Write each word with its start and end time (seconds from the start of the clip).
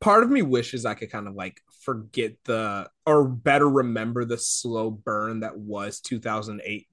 part 0.00 0.22
of 0.22 0.30
me 0.30 0.42
wishes 0.42 0.86
I 0.86 0.94
could 0.94 1.10
kind 1.10 1.28
of 1.28 1.34
like 1.34 1.60
forget 1.82 2.32
the 2.44 2.88
or 3.06 3.24
better 3.28 3.68
remember 3.68 4.24
the 4.24 4.38
slow 4.38 4.90
burn 4.90 5.40
that 5.40 5.58
was 5.58 6.00
2008 6.00 6.88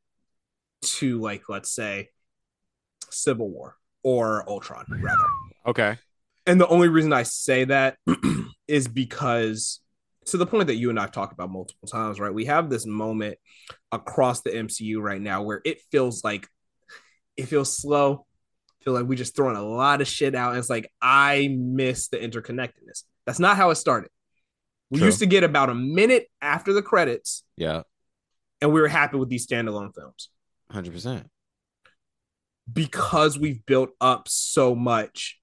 to 0.82 1.20
like 1.20 1.50
let's 1.50 1.72
say 1.72 2.10
Civil 3.10 3.50
War 3.50 3.76
or 4.04 4.48
Ultron 4.50 4.86
rather. 4.90 5.24
Okay. 5.66 5.98
And 6.46 6.62
the 6.62 6.68
only 6.68 6.88
reason 6.88 7.12
I 7.12 7.24
say 7.24 7.66
that 7.66 7.98
is 8.68 8.88
because 8.88 9.82
to 10.28 10.38
the 10.38 10.46
point 10.46 10.68
that 10.68 10.76
you 10.76 10.90
and 10.90 11.00
I've 11.00 11.12
talked 11.12 11.34
about 11.34 11.50
multiple 11.50 11.88
times, 11.88 12.20
right? 12.20 12.34
We 12.34 12.46
have 12.46 12.70
this 12.70 12.86
moment 12.86 13.38
across 13.92 14.42
the 14.42 14.52
MCU 14.52 15.00
right 15.00 15.22
now 15.22 15.42
where 15.42 15.62
it 15.66 15.82
feels 15.92 16.24
like 16.24 16.48
it 17.38 17.46
feels 17.46 17.78
slow. 17.78 18.26
Feel 18.84 18.94
like 18.94 19.06
we 19.08 19.16
just 19.16 19.36
throwing 19.36 19.56
a 19.58 19.64
lot 19.64 20.02
of 20.02 20.08
shit 20.08 20.36
out. 20.36 20.52
And 20.52 20.60
it's 20.60 20.70
like 20.70 20.92
I 21.02 21.50
miss 21.58 22.08
the 22.08 22.18
interconnectedness. 22.18 23.04
That's 23.26 23.40
not 23.40 23.58
how 23.58 23.70
it 23.72 23.76
started. 23.76 24.10
We 24.90 25.00
True. 25.00 25.08
used 25.08 25.20
to 25.20 25.26
get 25.26 25.44
about 25.44 25.70
a 25.70 25.76
minute 25.76 26.28
after 26.42 26.72
the 26.72 26.82
credits, 26.82 27.44
Yeah. 27.58 27.82
and 28.62 28.72
we 28.72 28.80
were 28.80 28.88
happy 28.88 29.18
with 29.18 29.28
these 29.28 29.46
standalone 29.46 29.94
films 29.94 30.30
Hundred 30.72 30.94
percent. 30.94 31.30
because 32.72 33.38
we've 33.38 33.66
built 33.66 33.90
up 34.00 34.28
so 34.30 34.76
much. 34.76 35.40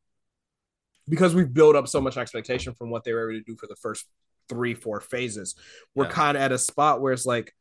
Because 1.09 1.35
we've 1.35 1.53
built 1.53 1.77
up 1.77 1.87
so 1.89 2.01
much 2.01 2.17
expectation 2.17 2.73
from 2.75 2.89
what 2.91 3.05
they 3.05 3.13
were 3.13 3.31
able 3.31 3.41
to 3.41 3.45
do 3.45 3.57
for 3.57 3.67
the 3.67 3.77
first 3.77 4.07
three, 4.49 4.73
four 4.75 5.01
phases. 5.01 5.55
We're 5.95 6.05
Yeah. 6.07 6.11
kind 6.13 6.37
of 6.39 6.43
at 6.43 6.53
a 6.53 6.59
spot 6.59 7.03
where 7.03 7.13
it's 7.13 7.27
like, 7.27 7.55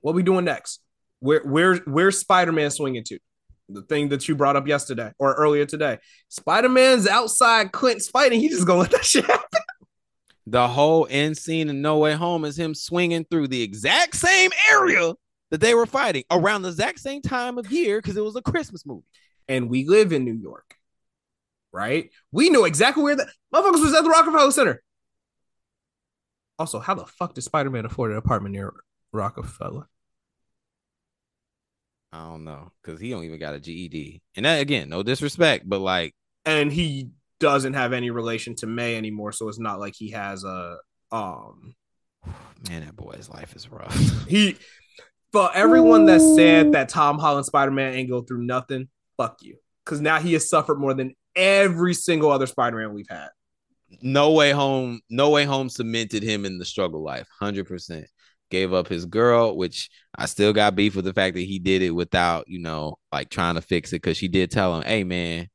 what 0.00 0.14
we 0.14 0.22
doing 0.22 0.44
next? 0.44 0.80
Where 1.18 1.40
where 1.42 1.76
where's 1.78 2.18
Spider 2.18 2.52
Man 2.52 2.70
swinging 2.70 3.02
to? 3.04 3.18
The 3.68 3.82
thing 3.82 4.10
that 4.10 4.28
you 4.28 4.34
brought 4.34 4.56
up 4.56 4.66
yesterday 4.66 5.12
or 5.18 5.34
earlier 5.34 5.64
today. 5.64 5.98
Spider 6.28 6.68
Man's 6.68 7.06
outside 7.06 7.72
Clint's 7.72 8.08
fighting. 8.08 8.40
He 8.40 8.48
just 8.48 8.66
gonna 8.66 8.80
let 8.80 8.90
that 8.90 9.04
shit 9.04 9.24
happen. 9.24 9.60
The 10.46 10.68
whole 10.68 11.06
end 11.08 11.38
scene 11.38 11.70
in 11.70 11.80
No 11.80 11.98
Way 11.98 12.12
Home 12.14 12.44
is 12.44 12.58
him 12.58 12.74
swinging 12.74 13.24
through 13.30 13.48
the 13.48 13.62
exact 13.62 14.16
same 14.16 14.50
area 14.70 15.14
that 15.50 15.60
they 15.60 15.74
were 15.74 15.86
fighting 15.86 16.24
around 16.30 16.62
the 16.62 16.68
exact 16.68 17.00
same 17.00 17.22
time 17.22 17.56
of 17.56 17.72
year 17.72 17.98
because 17.98 18.16
it 18.16 18.24
was 18.24 18.36
a 18.36 18.42
Christmas 18.42 18.84
movie. 18.84 19.06
And 19.48 19.70
we 19.70 19.86
live 19.86 20.12
in 20.12 20.24
New 20.24 20.34
York, 20.34 20.76
right? 21.72 22.10
We 22.32 22.50
know 22.50 22.64
exactly 22.64 23.02
where 23.02 23.16
the 23.16 23.26
motherfuckers 23.54 23.82
was 23.82 23.94
at 23.94 24.04
the 24.04 24.10
Rockefeller 24.10 24.50
Center. 24.50 24.82
Also, 26.58 26.78
how 26.78 26.94
the 26.94 27.06
fuck 27.06 27.34
did 27.34 27.42
Spider 27.42 27.70
Man 27.70 27.86
afford 27.86 28.10
an 28.10 28.18
apartment 28.18 28.52
near 28.52 28.74
Rockefeller? 29.12 29.88
I 32.14 32.28
don't 32.28 32.44
know 32.44 32.70
because 32.80 33.00
he 33.00 33.10
don't 33.10 33.24
even 33.24 33.40
got 33.40 33.54
a 33.54 33.60
GED. 33.60 34.22
And 34.36 34.46
that 34.46 34.60
again, 34.60 34.88
no 34.88 35.02
disrespect, 35.02 35.68
but 35.68 35.80
like 35.80 36.14
And 36.44 36.72
he 36.72 37.10
doesn't 37.40 37.74
have 37.74 37.92
any 37.92 38.10
relation 38.10 38.54
to 38.56 38.68
May 38.68 38.96
anymore, 38.96 39.32
so 39.32 39.48
it's 39.48 39.58
not 39.58 39.80
like 39.80 39.94
he 39.96 40.12
has 40.12 40.44
a 40.44 40.76
um 41.10 41.74
man, 42.68 42.84
that 42.84 42.94
boy's 42.94 43.28
life 43.28 43.56
is 43.56 43.68
rough. 43.68 43.94
he 44.28 44.56
for 45.32 45.50
everyone 45.54 46.06
that 46.06 46.20
said 46.20 46.72
that 46.72 46.88
Tom 46.88 47.18
Holland 47.18 47.46
Spider 47.46 47.72
Man 47.72 47.94
ain't 47.94 48.08
go 48.08 48.22
through 48.22 48.44
nothing, 48.44 48.88
fuck 49.16 49.38
you. 49.42 49.56
Cause 49.84 50.00
now 50.00 50.20
he 50.20 50.34
has 50.34 50.48
suffered 50.48 50.78
more 50.78 50.94
than 50.94 51.14
every 51.34 51.94
single 51.94 52.30
other 52.30 52.46
Spider 52.46 52.76
Man 52.76 52.94
we've 52.94 53.10
had. 53.10 53.30
no 54.02 54.30
way 54.30 54.52
home, 54.52 55.00
no 55.10 55.30
way 55.30 55.44
home 55.44 55.68
cemented 55.68 56.22
him 56.22 56.44
in 56.44 56.58
the 56.58 56.64
struggle 56.64 57.02
life. 57.02 57.26
Hundred 57.40 57.66
percent. 57.66 58.06
Gave 58.54 58.72
up 58.72 58.86
his 58.86 59.04
girl, 59.04 59.56
which 59.56 59.90
I 60.16 60.26
still 60.26 60.52
got 60.52 60.76
beef 60.76 60.94
with 60.94 61.04
the 61.04 61.12
fact 61.12 61.34
that 61.34 61.40
he 61.40 61.58
did 61.58 61.82
it 61.82 61.90
without, 61.90 62.46
you 62.46 62.60
know, 62.60 62.98
like 63.10 63.28
trying 63.28 63.56
to 63.56 63.60
fix 63.60 63.92
it. 63.92 63.98
Cause 63.98 64.16
she 64.16 64.28
did 64.28 64.52
tell 64.52 64.76
him, 64.76 64.84
hey 64.84 65.02
man, 65.02 65.48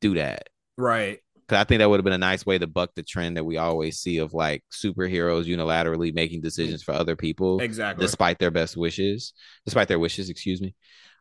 do 0.00 0.14
that. 0.14 0.48
Right. 0.76 1.20
Cause 1.46 1.58
I 1.58 1.62
think 1.62 1.78
that 1.78 1.88
would 1.88 2.00
have 2.00 2.04
been 2.04 2.12
a 2.12 2.18
nice 2.18 2.44
way 2.44 2.58
to 2.58 2.66
buck 2.66 2.90
the 2.96 3.04
trend 3.04 3.36
that 3.36 3.44
we 3.44 3.56
always 3.56 4.00
see 4.00 4.18
of 4.18 4.34
like 4.34 4.64
superheroes 4.72 5.44
unilaterally 5.44 6.12
making 6.12 6.40
decisions 6.40 6.82
for 6.82 6.90
other 6.90 7.14
people 7.14 7.60
Exactly. 7.60 8.04
despite 8.04 8.40
their 8.40 8.50
best 8.50 8.76
wishes, 8.76 9.32
despite 9.64 9.86
their 9.86 10.00
wishes, 10.00 10.28
excuse 10.28 10.60
me. 10.60 10.74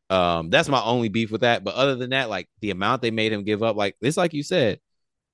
Um, 0.09 0.49
that's 0.49 0.67
my 0.67 0.81
only 0.81 1.09
beef 1.09 1.29
with 1.29 1.41
that. 1.41 1.63
But 1.63 1.75
other 1.75 1.95
than 1.95 2.09
that, 2.09 2.27
like 2.27 2.49
the 2.61 2.71
amount 2.71 3.03
they 3.03 3.11
made 3.11 3.31
him 3.31 3.43
give 3.43 3.61
up, 3.61 3.75
like 3.75 3.95
it's 4.01 4.17
like 4.17 4.33
you 4.33 4.41
said, 4.41 4.79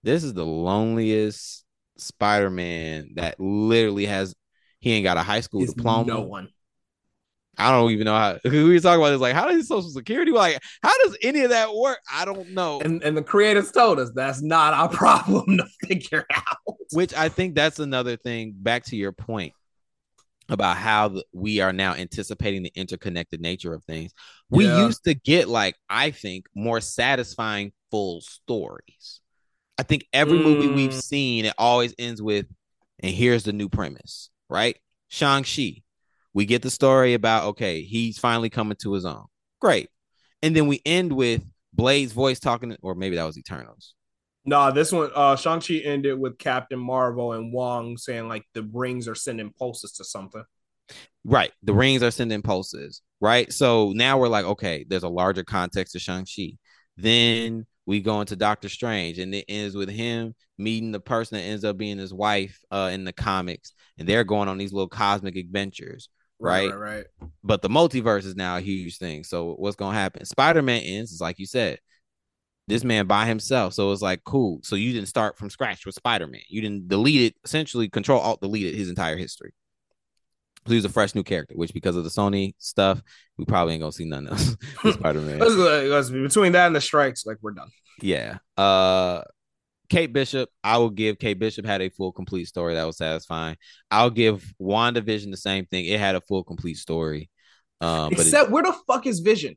this 0.04 0.26
is 0.26 0.34
the 0.34 0.46
loneliest 0.46 1.64
Spider-Man 1.98 3.12
that 3.16 3.40
literally 3.40 4.08
has 4.08 4.36
he 4.84 4.92
ain't 4.92 5.06
got 5.06 5.16
a 5.16 5.24
high 5.24 5.40
school 5.40 5.64
Is 5.64 5.74
diploma. 5.74 6.06
no 6.14 6.22
one. 6.22 6.50
I 7.58 7.72
don't 7.72 7.92
even 7.92 8.04
know 8.04 8.16
how 8.16 8.38
we 8.44 8.64
were 8.64 8.80
talking 8.82 9.00
about 9.02 9.12
this. 9.12 9.22
Like, 9.22 9.34
how 9.34 9.48
does 9.48 9.68
social 9.68 9.90
security 9.90 10.32
like 10.32 10.60
how 10.82 10.92
does 11.04 11.18
any 11.24 11.42
of 11.42 11.52
that 11.52 11.74
work? 11.74 12.00
I 12.12 12.26
don't 12.26 12.50
know. 12.50 12.82
And 12.82 13.02
and 13.02 13.16
the 13.16 13.24
creators 13.24 13.72
told 13.72 13.98
us 14.00 14.12
that's 14.14 14.42
not 14.42 14.74
our 14.74 14.90
problem 15.04 15.58
to 15.58 15.66
figure 15.88 16.26
out. 16.34 16.76
Which 16.92 17.14
I 17.14 17.30
think 17.30 17.56
that's 17.56 17.80
another 17.80 18.18
thing. 18.18 18.56
Back 18.58 18.84
to 18.86 18.98
your 18.98 19.14
point 19.14 19.54
about 20.50 20.76
how 20.76 21.08
the, 21.08 21.24
we 21.32 21.62
are 21.62 21.72
now 21.72 21.94
anticipating 21.94 22.64
the 22.64 22.72
interconnected 22.76 23.40
nature 23.40 23.74
of 23.74 23.84
things. 23.86 24.12
We 24.50 24.66
Yeah. 24.66 24.88
used 24.88 25.06
to 25.06 25.14
get 25.14 25.48
like 25.48 25.76
I 25.90 26.12
think 26.12 26.48
more 26.54 26.82
satisfying 26.82 27.72
full 27.90 28.20
stories. 28.20 29.22
I 29.78 29.84
think 29.84 30.06
every 30.12 30.40
movie 30.40 30.68
we've 30.68 30.92
Mm. 30.92 31.02
seen 31.02 31.46
it 31.46 31.54
always 31.58 31.96
ends 31.98 32.22
with, 32.22 32.46
and 33.00 33.14
here's 33.14 33.44
the 33.44 33.54
new 33.54 33.70
premise, 33.70 34.30
right? 34.50 34.78
Shang 35.08 35.44
Chi. 35.44 35.84
We 36.34 36.46
get 36.46 36.62
the 36.64 36.72
story 36.72 37.14
about 37.14 37.46
okay, 37.50 37.82
he's 37.82 38.18
finally 38.18 38.50
coming 38.50 38.78
to 38.82 38.94
his 38.94 39.06
own. 39.06 39.26
Great, 39.62 39.90
and 40.42 40.56
then 40.56 40.68
we 40.68 40.82
end 40.86 41.14
with 41.14 41.44
Blade's 41.74 42.14
voice 42.14 42.40
talking, 42.40 42.76
or 42.82 42.96
maybe 42.96 43.16
that 43.16 43.24
was 43.24 43.38
Eternals. 43.38 43.94
Nah, 44.46 44.72
this 44.72 44.92
one, 44.92 45.10
uh, 45.16 45.36
Shang-Chi 45.38 45.76
ended 45.76 46.20
with 46.20 46.38
Captain 46.38 46.80
Marvel 46.80 47.32
and 47.34 47.54
Wong 47.54 47.98
saying 47.98 48.28
like 48.28 48.44
the 48.54 48.64
rings 48.74 49.08
are 49.08 49.16
sending 49.16 49.52
pulses 49.52 49.94
to 49.94 50.04
something. 50.04 50.44
Right. 51.24 51.52
The 51.64 51.74
rings 51.74 52.04
are 52.04 52.12
sending 52.12 52.42
pulses. 52.42 53.02
Right. 53.22 53.54
So 53.54 53.94
now 53.96 54.18
we're 54.18 54.28
like, 54.28 54.46
okay, 54.46 54.86
there's 54.88 55.04
a 55.04 55.10
larger 55.10 55.46
context 55.46 55.94
to 55.94 56.00
Shang-Chi. 56.00 56.58
Then 56.98 57.66
we 57.86 58.02
go 58.02 58.22
into 58.22 58.36
Doctor 58.36 58.70
Strange, 58.70 59.20
and 59.20 59.34
it 59.36 59.46
ends 59.48 59.76
with 59.76 59.90
him 59.90 60.36
meeting 60.58 60.92
the 60.92 61.00
person 61.00 61.38
that 61.38 61.44
ends 61.44 61.64
up 61.64 61.78
being 61.78 61.98
his 61.98 62.14
wife 62.14 62.60
uh, 62.72 62.90
in 62.94 63.04
the 63.04 63.14
comics, 63.14 63.74
and 63.98 64.08
they're 64.08 64.24
going 64.24 64.48
on 64.48 64.58
these 64.58 64.74
little 64.74 64.90
cosmic 64.90 65.36
adventures. 65.36 66.10
Right. 66.40 66.70
right, 66.70 66.78
right. 66.78 67.06
But 67.44 67.62
the 67.62 67.70
multiverse 67.70 68.26
is 68.26 68.36
now 68.36 68.58
a 68.58 68.62
huge 68.62 68.98
thing. 68.98 69.24
So 69.24 69.54
what's 69.54 69.76
gonna 69.76 69.98
happen? 69.98 70.26
Spider-Man 70.26 70.82
ends, 70.82 71.12
is 71.12 71.22
like 71.22 71.40
you 71.40 71.46
said, 71.46 71.80
this 72.68 72.84
man 72.84 73.08
by 73.08 73.26
himself. 73.26 73.74
So 73.74 73.92
it's 73.92 74.02
like 74.02 74.24
cool. 74.24 74.60
So 74.64 74.76
you 74.76 74.94
didn't 74.94 75.08
start 75.08 75.38
from 75.38 75.50
scratch 75.50 75.86
with 75.86 75.96
Spider-Man. 75.96 76.42
You 76.50 76.62
didn't 76.62 76.88
delete 76.88 77.22
it, 77.22 77.36
essentially 77.44 77.90
control 77.90 78.20
alt 78.20 78.42
deleted 78.42 78.76
his 78.76 78.90
entire 78.90 79.18
history. 79.18 79.54
He's 80.66 80.86
a 80.86 80.90
fresh 80.90 81.14
new 81.14 81.24
character, 81.24 81.56
which 81.56 81.74
because 81.74 81.96
of 81.96 82.04
the 82.04 82.10
Sony 82.10 82.54
stuff, 82.58 83.02
we 83.38 83.46
probably 83.46 83.74
ain't 83.74 83.82
gonna 83.82 83.92
see 83.92 84.06
none 84.06 84.28
of. 84.28 84.40
Let's, 84.84 85.56
let's, 85.56 86.10
between 86.10 86.54
that 86.54 86.68
and 86.68 86.76
the 86.76 86.82
strikes, 86.82 87.26
like 87.26 87.38
we're 87.42 87.52
done. 87.52 87.70
Yeah. 88.02 88.38
Uh 88.58 89.24
Kate 89.90 90.12
Bishop, 90.12 90.50
I 90.64 90.78
will 90.78 90.90
give 90.90 91.20
Kate 91.20 91.38
Bishop 91.38 91.66
had 91.66 91.82
a 91.82 91.90
full 91.90 92.12
complete 92.12 92.46
story 92.46 92.74
that 92.74 92.86
was 92.86 92.98
satisfying. 92.98 93.58
I'll 93.92 94.10
give 94.10 94.54
WandaVision 94.60 95.30
the 95.30 95.38
same 95.38 95.66
thing. 95.66 95.86
It 95.86 96.00
had 96.00 96.16
a 96.16 96.22
full 96.22 96.44
complete 96.44 96.78
story. 96.78 97.30
Um 97.82 98.10
but 98.10 98.20
it, 98.20 98.22
Except 98.22 98.50
where 98.50 98.64
the 98.64 98.76
fuck 98.88 99.06
is 99.06 99.20
Vision? 99.20 99.56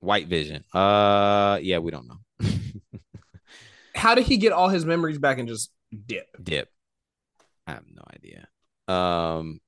White 0.00 0.28
Vision. 0.28 0.64
Uh 0.72 1.58
yeah, 1.62 1.78
we 1.78 1.90
don't 1.90 2.08
know. 2.08 2.20
How 3.94 4.14
did 4.14 4.26
he 4.26 4.36
get 4.36 4.52
all 4.52 4.68
his 4.68 4.84
memories 4.84 5.18
back 5.18 5.38
and 5.38 5.48
just 5.48 5.70
dip? 6.06 6.26
Dip. 6.42 6.68
I 7.66 7.72
have 7.72 7.84
no 7.92 8.02
idea. 8.12 8.48
Um 8.88 9.60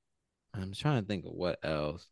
I'm 0.59 0.73
trying 0.73 1.01
to 1.01 1.07
think 1.07 1.25
of 1.25 1.31
what 1.31 1.59
else. 1.63 2.07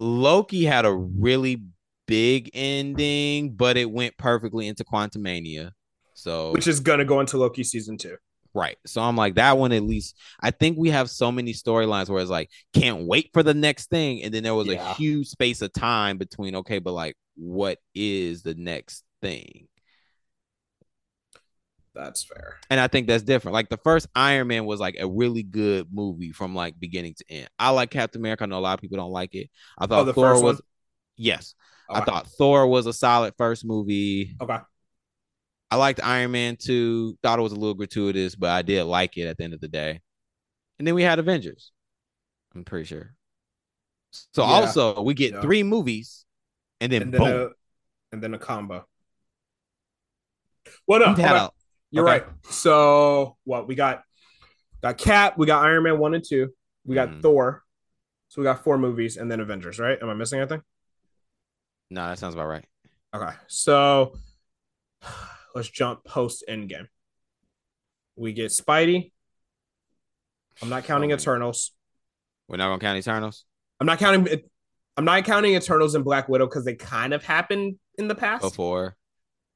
Loki 0.00 0.64
had 0.64 0.84
a 0.84 0.92
really 0.92 1.62
big 2.06 2.50
ending, 2.54 3.54
but 3.54 3.76
it 3.76 3.90
went 3.90 4.16
perfectly 4.16 4.68
into 4.68 4.84
Quantumania. 4.84 5.72
So 6.14 6.52
Which 6.52 6.66
is 6.66 6.80
gonna 6.80 7.04
go 7.04 7.20
into 7.20 7.36
Loki 7.38 7.64
season 7.64 7.96
two. 7.98 8.16
Right. 8.54 8.76
So 8.86 9.02
I'm 9.02 9.16
like, 9.16 9.34
that 9.34 9.58
one 9.58 9.72
at 9.72 9.82
least. 9.82 10.16
I 10.40 10.50
think 10.50 10.78
we 10.78 10.90
have 10.90 11.10
so 11.10 11.30
many 11.30 11.52
storylines 11.52 12.08
where 12.08 12.20
it's 12.20 12.30
like, 12.30 12.50
can't 12.72 13.06
wait 13.06 13.30
for 13.32 13.42
the 13.42 13.54
next 13.54 13.90
thing. 13.90 14.22
And 14.22 14.32
then 14.32 14.42
there 14.42 14.54
was 14.54 14.66
Yeah. 14.66 14.90
a 14.90 14.94
huge 14.94 15.28
space 15.28 15.62
of 15.62 15.72
time 15.72 16.18
between, 16.18 16.56
okay, 16.56 16.78
but 16.78 16.92
like, 16.92 17.16
what 17.36 17.78
is 17.94 18.42
the 18.42 18.54
next 18.54 19.04
thing? 19.22 19.68
That's 21.98 22.22
fair. 22.22 22.58
And 22.70 22.78
I 22.78 22.86
think 22.86 23.08
that's 23.08 23.24
different. 23.24 23.54
Like 23.54 23.70
the 23.70 23.76
first 23.78 24.06
Iron 24.14 24.46
Man 24.46 24.64
was 24.66 24.78
like 24.78 24.96
a 25.00 25.08
really 25.08 25.42
good 25.42 25.88
movie 25.92 26.30
from 26.30 26.54
like 26.54 26.78
beginning 26.78 27.14
to 27.18 27.24
end. 27.28 27.48
I 27.58 27.70
like 27.70 27.90
Captain 27.90 28.20
America. 28.22 28.44
I 28.44 28.46
know 28.46 28.58
a 28.58 28.60
lot 28.60 28.74
of 28.74 28.80
people 28.80 28.98
don't 28.98 29.10
like 29.10 29.34
it. 29.34 29.50
I 29.76 29.84
oh, 29.84 29.86
thought 29.88 30.00
Oh, 30.00 30.04
the 30.04 30.14
Thor 30.14 30.34
first 30.34 30.44
was, 30.44 30.54
one? 30.56 30.62
yes. 31.16 31.54
I 31.90 32.04
thought 32.04 32.28
Thor 32.28 32.68
was 32.68 32.86
a 32.86 32.92
solid 32.92 33.34
first 33.36 33.64
movie. 33.64 34.36
Okay. 34.40 34.58
I 35.72 35.76
liked 35.76 36.00
Iron 36.04 36.30
Man 36.30 36.56
2. 36.56 37.18
Thought 37.22 37.40
it 37.40 37.42
was 37.42 37.52
a 37.52 37.56
little 37.56 37.74
gratuitous, 37.74 38.36
but 38.36 38.50
I 38.50 38.62
did 38.62 38.84
like 38.84 39.16
it 39.16 39.26
at 39.26 39.36
the 39.36 39.44
end 39.44 39.54
of 39.54 39.60
the 39.60 39.68
day. 39.68 40.00
And 40.78 40.86
then 40.86 40.94
we 40.94 41.02
had 41.02 41.18
Avengers. 41.18 41.72
I'm 42.54 42.64
pretty 42.64 42.84
sure. 42.84 43.14
So 44.34 44.42
Yeah. 44.44 44.50
also 44.50 45.02
we 45.02 45.14
get 45.14 45.32
Yeah. 45.34 45.40
three 45.40 45.62
movies 45.64 46.24
and 46.80 46.92
then, 46.92 47.02
And 47.02 47.12
then 47.12 47.20
boom. 47.20 47.50
a, 47.50 48.14
and 48.14 48.22
then 48.22 48.34
a 48.34 48.38
combo. 48.38 48.86
What 50.86 51.02
up? 51.02 51.16
we've, 51.16 51.26
had 51.26 51.36
a, 51.36 51.50
You're 51.90 52.08
Okay. 52.08 52.24
right. 52.24 52.34
So 52.50 53.36
what 53.44 53.66
we 53.68 53.74
got? 53.74 54.02
Got 54.82 54.98
Cap. 54.98 55.38
We 55.38 55.46
got 55.46 55.64
Iron 55.64 55.82
Man 55.84 55.98
one 55.98 56.14
and 56.14 56.24
two. 56.26 56.52
We 56.84 56.94
got 56.94 57.08
Mhm. 57.08 57.22
Thor. 57.22 57.64
So 58.28 58.40
we 58.40 58.44
got 58.44 58.62
four 58.62 58.78
movies 58.78 59.16
and 59.16 59.30
then 59.30 59.40
Avengers. 59.40 59.78
Right? 59.78 60.00
Am 60.00 60.08
I 60.08 60.14
missing 60.14 60.38
anything? 60.40 60.62
No, 61.90 62.08
that 62.08 62.18
sounds 62.18 62.34
about 62.34 62.46
right. 62.48 62.64
Okay. 63.14 63.34
So 63.48 64.16
let's 65.54 65.68
jump 65.70 66.04
post 66.04 66.44
Endgame. 66.48 66.88
We 68.16 68.32
get 68.32 68.50
Spidey. 68.50 69.12
I'm 70.60 70.68
not 70.68 70.84
counting. 70.84 71.10
Eternals. 71.12 71.72
We're 72.48 72.56
not 72.56 72.68
gonna 72.68 72.80
count 72.80 72.98
Eternals 72.98 73.44
I'm 73.80 73.86
not 73.86 73.98
counting. 73.98 74.42
I'm 74.96 75.04
not 75.04 75.24
counting 75.24 75.54
Eternals 75.54 75.94
and 75.94 76.04
Black 76.04 76.28
Widow 76.28 76.46
because 76.46 76.64
they 76.64 76.74
kind 76.74 77.14
of 77.14 77.22
happened 77.24 77.78
in 77.96 78.08
the 78.08 78.14
past. 78.16 78.42
before. 78.42 78.96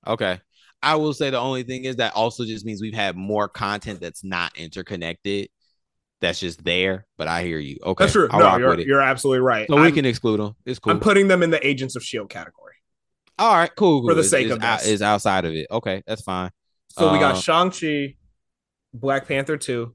Okay. 0.06 0.40
I 0.82 0.96
will 0.96 1.14
say 1.14 1.30
the 1.30 1.38
only 1.38 1.62
thing 1.62 1.84
is 1.84 1.96
that 1.96 2.14
also 2.14 2.44
just 2.44 2.64
means 2.64 2.80
we've 2.82 2.94
had 2.94 3.16
more 3.16 3.48
content 3.48 4.00
that's 4.00 4.24
not 4.24 4.56
interconnected. 4.58 5.48
That's 6.20 6.40
just 6.40 6.64
there. 6.64 7.06
But 7.16 7.28
I 7.28 7.44
hear 7.44 7.58
you. 7.58 7.78
Okay. 7.84 8.04
That's 8.04 8.12
true. 8.12 8.28
I'll 8.30 8.40
no, 8.40 8.56
you're, 8.56 8.80
you're 8.80 9.00
absolutely 9.00 9.40
right. 9.40 9.66
So 9.68 9.78
I'm, 9.78 9.92
can 9.92 10.04
exclude 10.04 10.40
them. 10.40 10.54
It's 10.66 10.78
cool. 10.78 10.92
I'm 10.92 11.00
putting 11.00 11.28
them 11.28 11.42
in 11.42 11.50
the 11.50 11.64
Agents 11.66 11.96
of 11.96 12.02
Shield 12.02 12.30
category. 12.30 12.74
All 13.38 13.54
right, 13.54 13.70
cool. 13.74 14.00
cool. 14.02 14.10
for 14.10 14.14
the 14.14 14.20
It's- 14.20 14.30
sake 14.30 14.46
it's 14.46 14.54
of 14.54 14.60
this. 14.60 14.86
is 14.86 15.02
outside 15.02 15.44
of 15.44 15.54
it. 15.54 15.66
Okay, 15.70 16.02
that's 16.06 16.22
fine. 16.22 16.50
So 16.90 17.12
we 17.12 17.18
got 17.18 17.36
Uh, 17.36 17.38
Shang 17.40 17.70
Chi, 17.70 18.16
Black 18.92 19.26
Panther 19.26 19.56
two. 19.56 19.94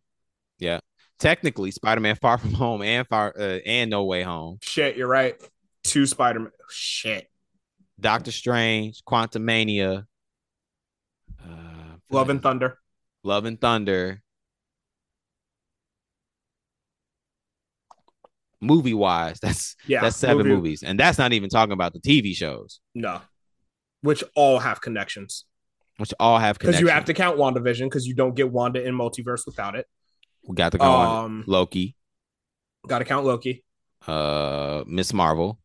Yeah, 0.59 0.79
Technically, 1.19 1.71
Spider-Man: 1.71 2.15
Far 2.15 2.37
From 2.37 2.53
Home 2.53 2.81
and 2.81 3.07
Far 3.07 3.33
uh, 3.37 3.59
and 3.65 3.89
No 3.89 4.05
Way 4.05 4.23
Home, 4.23 4.57
Shit, 4.61 4.97
you're 4.97 5.07
right. 5.07 5.35
Two 5.83 6.05
Spider 6.05 6.39
Man. 6.39 6.51
Shit. 6.69 7.27
Doctor 7.99 8.31
Strange, 8.31 9.03
Quantumania, 9.07 9.99
uh, 9.99 10.01
Love 12.09 12.29
and 12.29 12.41
Thunder. 12.41 12.77
Love 13.23 13.45
and 13.45 13.59
Thunder. 13.59 14.21
Movie 18.59 18.93
wise, 18.93 19.39
that's 19.39 19.75
Yeah, 19.85 20.01
that's 20.01 20.15
seven 20.15 20.37
movie- 20.47 20.49
movies, 20.55 20.83
and 20.83 20.99
that's 20.99 21.17
not 21.19 21.31
even 21.33 21.49
talking 21.49 21.73
about 21.73 21.93
the 21.93 21.99
TV 21.99 22.33
shows, 22.35 22.79
No, 22.95 23.21
which 24.01 24.23
all 24.35 24.59
have 24.59 24.81
connections 24.81 25.45
which 25.97 26.13
all 26.19 26.37
have 26.37 26.59
because 26.59 26.79
you 26.79 26.87
have 26.89 27.05
to 27.05 27.13
count 27.15 27.39
WandaVision 27.39 27.85
because 27.85 28.05
you 28.05 28.13
don't 28.13 28.35
get 28.35 28.51
Wanda 28.51 28.83
in 28.83 28.93
multiverse 28.93 29.47
without 29.47 29.75
it. 29.75 29.87
We 30.47 30.53
got 30.55 30.71
to 30.73 30.77
go 30.77 30.85
on 30.85 31.25
Um, 31.25 31.43
Loki, 31.47 31.95
got 32.87 32.99
to 32.99 33.05
count 33.05 33.25
Loki. 33.25 33.63
uh, 34.07 34.83
Miss 34.87 35.11
Marvel, 35.11 35.59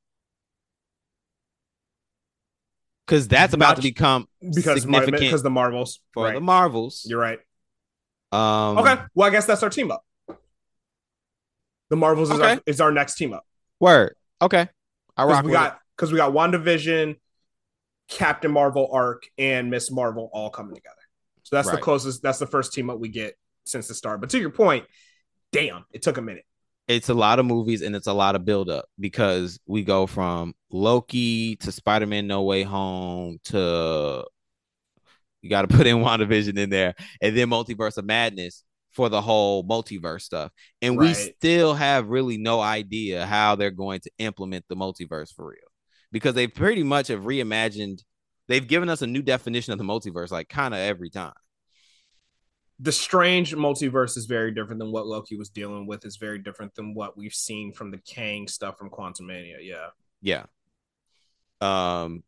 because 3.12 3.29
that's 3.29 3.53
about 3.53 3.69
Not- 3.69 3.76
to 3.76 3.82
become 3.82 4.26
because 4.41 4.81
significant 4.81 5.20
because 5.20 5.43
the 5.43 5.50
Marvels. 5.50 6.00
for 6.14 6.25
right. 6.25 6.35
the 6.35 6.41
Marvels. 6.41 7.05
You're 7.06 7.20
right. 7.20 7.38
Um, 8.32 8.79
Okay, 8.79 8.97
well 9.14 9.29
I 9.29 9.31
guess 9.31 9.44
that's 9.44 9.62
our 9.62 9.69
team 9.69 9.91
up. 9.91 10.03
The 11.91 11.97
Marvels 11.97 12.31
is, 12.31 12.41
Okay. 12.41 12.53
our, 12.53 12.62
is 12.64 12.81
our 12.81 12.91
next 12.91 13.17
team 13.17 13.35
up 13.35 13.44
word. 13.81 14.17
Okay, 14.41 14.67
I 15.14 15.25
rock 15.25 15.44
we 15.44 15.50
with 15.50 15.61
got 15.61 15.79
because 15.94 16.11
we 16.11 16.17
got 16.17 16.32
WandaVision, 16.32 17.19
Captain 18.09 18.50
Marvel 18.50 18.88
arc, 18.91 19.25
and 19.37 19.70
Miss 19.70 19.91
Marvel 19.91 20.31
all 20.32 20.49
coming 20.49 20.75
together. 20.75 20.97
So 21.43 21.56
that's 21.56 21.70
the 21.70 21.76
closest. 21.76 22.23
That's 22.23 22.38
the 22.38 22.47
first 22.47 22.73
team 22.73 22.88
up 22.88 22.99
we 22.99 23.11
get 23.11 23.37
since 23.64 23.88
the 23.88 23.94
start. 23.94 24.23
But 24.23 24.31
to 24.31 24.38
your 24.38 24.49
point, 24.49 24.87
damn, 25.53 25.85
it 25.93 26.00
took 26.00 26.17
a 26.17 26.23
minute. 26.23 26.47
It's 26.88 27.08
a 27.08 27.14
lot 27.14 27.38
of 27.38 27.46
movies 27.46 27.82
and 27.82 27.94
it's 27.94 28.06
a 28.06 28.12
lot 28.12 28.34
of 28.34 28.44
build 28.44 28.69
up 28.69 28.87
because 28.99 29.58
we 29.67 29.82
go 29.82 30.06
from 30.06 30.55
Loki 30.70 31.56
to 31.56 31.73
Spider 31.73 32.06
Man 32.06 32.26
No 32.26 32.43
Way 32.43 32.62
Home 32.62 33.38
to 33.44 34.25
you 35.43 35.50
got 35.50 35.62
to 35.62 35.69
put 35.76 35.87
in 35.87 35.99
WandaVision 35.99 36.58
in 36.58 36.70
there 36.70 36.94
and 37.20 37.37
then 37.37 37.49
Multiverse 37.49 37.99
of 37.99 38.05
Madness 38.05 38.64
for 38.93 39.08
the 39.08 39.23
whole 39.23 39.64
multiverse 39.64 40.23
stuff. 40.23 40.52
And 40.81 40.99
we 40.99 41.14
still 41.14 41.75
have 41.75 42.08
really 42.08 42.37
no 42.37 42.61
idea 42.61 43.26
how 43.26 43.56
they're 43.56 43.70
going 43.70 44.00
to 44.00 44.11
implement 44.19 44.67
the 44.69 44.76
multiverse 44.76 45.35
for 45.35 45.46
real 45.46 45.58
because 46.12 46.35
they 46.35 46.46
pretty 46.46 46.82
much 46.82 47.08
have 47.08 47.23
reimagined, 47.23 48.02
they've 48.49 48.67
given 48.67 48.88
us 48.88 49.02
a 49.02 49.06
new 49.06 49.23
definition 49.23 49.73
of 49.73 49.78
the 49.78 49.85
multiverse 49.85 50.31
like 50.31 50.49
kind 50.49 50.75
of 50.75 50.81
every 50.81 51.11
time. 51.11 51.32
The 52.82 52.93
strange 52.93 53.55
multiverse 53.55 54.17
is 54.17 54.26
very 54.26 54.50
different 54.52 54.81
than 54.81 54.90
what 54.90 55.06
Loki 55.06 55.37
was 55.37 55.49
dealing 55.50 55.87
with. 55.87 56.05
Is 56.05 56.17
very 56.17 56.38
different 56.40 56.75
than 56.75 56.94
what 56.94 57.17
we've 57.17 57.32
seen 57.34 57.73
from 57.73 57.90
the 57.93 57.99
Kang 57.99 58.49
stuff 58.49 58.76
from 58.76 58.90
Quantumania. 58.90 59.56
Yeah, 59.61 59.90
Yeah. 60.20 60.44
Um, 61.61 62.25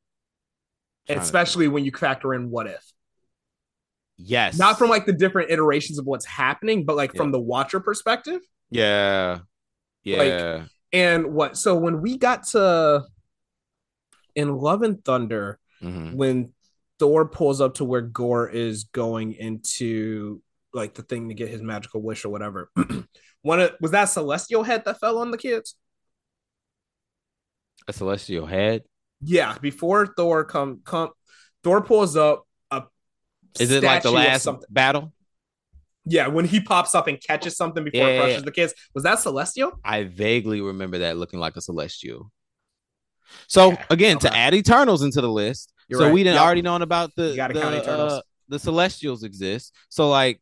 trying 1.07 1.19
to- 1.19 1.23
especially 1.25 1.67
when 1.69 1.85
you 1.85 1.91
factor 1.91 2.33
in 2.35 2.51
what 2.51 2.69
if. 2.69 2.93
yes, 4.17 4.57
Not 4.57 4.79
from 4.79 4.91
like 4.91 5.07
the 5.07 5.13
different 5.13 5.51
iterations 5.51 5.99
of 5.99 6.07
what's 6.07 6.25
happening, 6.25 6.85
but 6.85 6.95
like 6.95 7.13
Yeah. 7.15 7.19
from 7.19 7.33
the 7.33 7.41
watcher 7.41 7.81
perspective. 7.81 8.41
Yeah. 8.71 9.41
Yeah. 10.05 10.19
Like, 10.19 10.69
And 10.93 11.35
what 11.35 11.57
so 11.57 11.77
when 11.77 12.01
we 12.01 12.17
got 12.17 12.45
to 12.49 13.05
in 14.37 14.57
Love 14.57 14.83
and 14.83 15.05
Thunder, 15.05 15.59
Mhm. 15.83 16.15
when 16.15 16.53
Thor 17.01 17.27
pulls 17.27 17.61
up 17.61 17.75
to 17.75 17.85
where 17.85 18.01
Gorr 18.03 18.49
is 18.49 18.85
going 18.85 19.33
into 19.33 20.41
like 20.75 20.95
the 20.95 21.03
thing 21.03 21.29
to 21.29 21.35
get 21.35 21.49
his 21.49 21.63
magical 21.63 22.03
wish 22.03 22.25
or 22.25 22.29
whatever. 22.29 22.71
One 23.43 23.61
of, 23.61 23.73
was 23.81 23.93
that 23.93 24.07
celestial 24.07 24.63
head 24.63 24.85
that 24.85 25.01
fell 25.01 25.19
on 25.19 25.31
the 25.31 25.39
kids? 25.39 25.77
A 27.87 27.93
celestial 27.93 28.47
head. 28.47 28.83
Yeah, 29.21 29.57
before 29.61 30.07
Thor 30.07 30.45
come 30.45 30.81
come 30.85 31.11
Thor 31.63 31.83
pulls 31.83 32.17
up 32.17 32.45
a 32.71 32.85
Is 33.61 33.71
it 33.71 33.83
like 33.83 34.03
the 34.03 34.11
last 34.11 34.49
battle? 34.71 35.13
Yeah, 36.07 36.29
when 36.29 36.45
he 36.45 36.61
pops 36.61 36.95
up 36.95 37.07
and 37.07 37.19
catches 37.21 37.57
something 37.57 37.83
before 37.85 38.01
Yeah, 38.01 38.09
it 38.09 38.19
crushes 38.19 38.37
yeah. 38.39 38.45
the 38.45 38.53
kids. 38.53 38.75
Was 38.95 39.05
that 39.05 39.21
celestial? 39.21 39.73
I 39.85 40.05
vaguely 40.05 40.61
remember 40.61 40.99
that 40.99 41.17
looking 41.17 41.41
like 41.41 41.57
a 41.57 41.63
celestial. 41.63 42.31
So 43.47 43.71
Yeah, 43.71 43.85
again, 43.91 44.19
to 44.21 44.37
add 44.37 44.55
Eternals 44.55 45.03
into 45.03 45.21
the 45.21 45.31
list, 45.31 45.73
You're 45.89 46.01
so 46.01 46.05
right. 46.07 46.15
we 46.15 46.23
didn't 46.23 46.37
Yep. 46.37 46.45
already 46.45 46.63
known 46.63 46.83
about 46.83 47.15
the 47.17 47.35
the, 47.35 47.91
uh, 47.91 48.21
the 48.49 48.59
Celestials 48.59 49.25
exist. 49.25 49.75
So 49.89 50.11
like, 50.11 50.41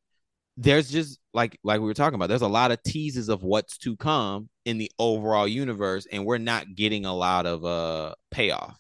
there's 0.57 0.91
just 0.91 1.19
like 1.33 1.59
like 1.65 1.81
we 1.81 1.87
were 1.87 1.95
talking 1.95 2.15
about. 2.15 2.29
There's 2.29 2.43
a 2.43 2.49
lot 2.49 2.73
of 2.73 2.83
teases 2.83 3.29
of 3.29 3.43
what's 3.43 3.79
to 3.79 3.97
come 3.97 4.49
in 4.65 4.79
the 4.79 4.91
overall 4.99 5.49
universe, 5.49 6.07
and 6.11 6.25
we're 6.25 6.39
not 6.39 6.75
getting 6.75 7.05
a 7.05 7.15
lot 7.15 7.47
of 7.47 7.65
uh 7.65 8.15
payoff. 8.31 8.79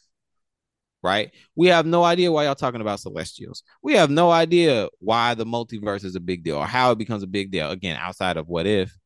Right? 1.02 1.32
We 1.56 1.68
have 1.68 1.84
no 1.84 2.04
idea 2.04 2.30
why 2.30 2.44
y'all 2.44 2.54
talking 2.54 2.80
about 2.80 3.00
Celestials. 3.00 3.64
We 3.82 3.94
have 3.94 4.08
no 4.08 4.30
idea 4.30 4.88
why 5.00 5.34
the 5.34 5.44
multiverse 5.44 6.04
is 6.04 6.14
a 6.14 6.20
big 6.20 6.44
deal 6.44 6.58
or 6.58 6.66
how 6.66 6.92
it 6.92 6.98
becomes 6.98 7.24
a 7.24 7.26
big 7.26 7.50
deal. 7.50 7.70
Again, 7.70 7.96
outside 8.00 8.36
of 8.36 8.48
what 8.48 8.68
if, 8.68 8.96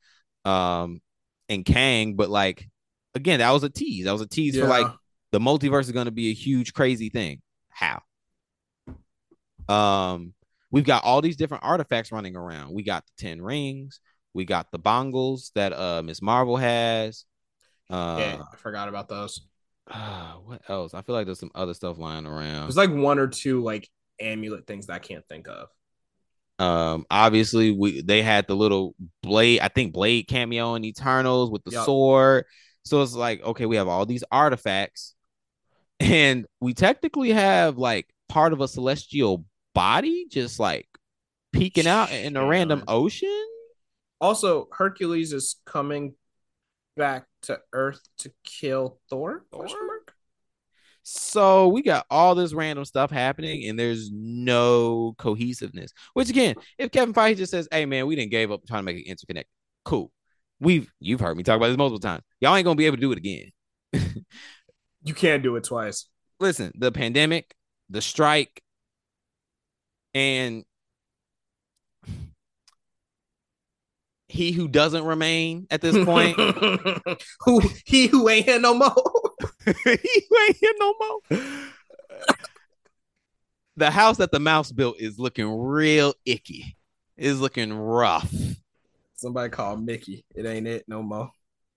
um, 0.45 1.00
and 1.49 1.64
Kang, 1.64 2.14
but 2.14 2.29
like, 2.29 2.69
again, 3.14 3.38
that 3.38 3.50
was 3.50 3.64
a 3.64 3.71
tease. 3.71 4.05
That 4.05 4.12
was 4.12 4.21
a 4.21 4.26
tease 4.26 4.59
for 4.59 4.67
like 4.67 4.87
the 5.33 5.41
multiverse 5.41 5.83
is 5.83 5.93
going 5.93 6.05
to 6.05 6.11
be 6.11 6.31
a 6.31 6.35
huge 6.35 6.73
crazy 6.73 7.09
thing 7.11 7.41
how 7.69 8.00
um 9.69 10.33
we've 10.71 10.85
got 10.85 11.05
all 11.05 11.21
these 11.23 11.37
different 11.37 11.65
artifacts 11.65 12.13
running 12.13 12.37
around. 12.37 12.75
We 12.75 12.83
got 12.83 13.05
the 13.07 13.25
10 13.25 13.43
rings. 13.43 14.01
We 14.35 14.45
got 14.45 14.71
the 14.71 14.79
bongles 14.79 15.51
that 15.55 15.73
uh 15.73 16.03
miss 16.03 16.21
marvel 16.21 16.57
has. 16.57 17.25
Uh 17.89 18.17
yeah, 18.19 18.43
I 18.53 18.57
forgot 18.57 18.89
about 18.89 19.09
those. 19.09 19.41
uh, 19.91 20.33
what 20.45 20.63
else? 20.69 20.95
I 20.95 21.03
feel 21.03 21.15
like 21.15 21.27
there's 21.27 21.39
some 21.41 21.53
other 21.55 21.75
stuff 21.75 21.99
lying 21.99 22.27
around. 22.27 22.67
There's 22.67 22.77
like 22.77 22.91
one 22.93 23.19
or 23.19 23.29
two 23.29 23.63
like 23.63 23.89
amulet 24.21 24.67
things 24.67 24.87
that 24.87 24.95
I 24.95 24.99
can't 24.99 25.25
think 25.29 25.47
of. 25.49 25.69
um 26.59 27.05
obviously 27.11 27.71
we 27.71 28.01
they 28.03 28.23
had 28.23 28.47
the 28.47 28.57
little 28.57 28.95
blade 29.23 29.61
i 29.61 29.69
think 29.69 29.93
blade 29.93 30.27
cameo 30.27 30.75
in 30.75 30.85
eternals 30.87 31.51
with 31.51 31.63
the 31.65 31.71
Yup. 31.73 31.85
sword. 31.85 32.45
So 32.85 33.03
it's 33.03 33.15
like 33.15 33.43
okay 33.43 33.67
we 33.67 33.77
have 33.77 33.89
all 33.89 34.07
these 34.07 34.25
artifacts. 34.31 35.15
And 36.01 36.47
we 36.61 36.75
technically 36.75 37.31
have 37.33 37.79
like 37.79 38.07
part 38.29 38.53
of 38.53 38.61
a 38.61 38.69
celestial 38.69 39.45
body 39.76 40.26
just 40.30 40.59
like 40.59 40.88
peeking 41.52 41.87
out 41.87 42.11
in 42.11 42.37
a 42.37 42.47
random 42.47 42.83
ocean 42.88 43.47
Also, 44.21 44.68
Hercules 44.73 45.33
is 45.33 45.56
coming 45.66 46.14
back 46.97 47.26
to 47.42 47.61
Earth 47.73 48.00
to 48.18 48.33
kill 48.42 48.99
Thor? 49.11 49.45
Thor? 49.52 49.66
so 51.02 51.68
we 51.68 51.83
got 51.83 52.04
all 52.11 52.35
this 52.35 52.52
random 52.52 52.85
stuff 52.85 53.12
happening 53.12 53.68
and 53.68 53.78
there's 53.78 54.11
no 54.12 55.14
cohesiveness 55.18 55.92
which 56.14 56.28
again 56.28 56.56
if 56.78 56.90
kevin 56.90 57.14
feige 57.14 57.37
just 57.37 57.52
says 57.52 57.68
hey 57.71 57.87
man 57.87 58.09
we 58.09 58.16
didn't 58.16 58.33
gave 58.33 58.50
up 58.50 58.61
trying 58.66 58.80
to 58.80 58.85
make 58.85 58.97
it 58.97 59.09
interconnect 59.09 59.45
cool 59.85 60.11
we've 60.59 60.92
you've 60.99 61.21
heard 61.21 61.37
me 61.37 61.45
talk 61.45 61.56
about 61.56 61.68
this 61.68 61.76
multiple 61.76 62.00
times 62.00 62.25
y'all 62.40 62.56
ain't 62.56 62.64
gonna 62.64 62.75
be 62.75 62.87
able 62.87 62.97
to 62.97 63.00
do 63.00 63.12
it 63.12 63.18
again 63.18 63.52
You 65.06 65.14
can't 65.14 65.42
do 65.42 65.54
it 65.54 65.62
twice. 65.62 66.06
listen, 66.40 66.73
the 66.75 66.90
pandemic, 66.90 67.54
the 67.88 68.02
strike, 68.02 68.61
and 70.17 70.65
he 74.29 74.51
who 74.53 74.67
doesn't 74.67 75.05
remain 75.05 75.67
at 75.71 75.83
this 75.83 76.03
point, 76.07 76.39
who 77.41 77.61
he 77.85 78.07
who 78.07 78.27
ain't 78.31 78.47
here 78.47 78.59
no 78.59 78.73
more. 78.73 78.95
he 79.85 79.91
ain't 79.91 80.57
here 80.59 80.73
no 80.79 80.95
more. 80.99 81.39
the 83.77 83.91
house 83.91 84.17
that 84.17 84.33
the 84.33 84.41
mouse 84.41 84.73
built 84.73 84.99
is 84.99 85.19
looking 85.19 85.51
real 85.51 86.15
icky. 86.25 86.77
Is 87.19 87.41
looking 87.41 87.73
rough. 87.73 88.33
Somebody 89.17 89.51
called 89.51 89.85
Mickey. 89.85 90.25
It 90.35 90.47
ain't 90.47 90.67
it 90.67 90.85
no 90.87 91.03
more. 91.03 91.31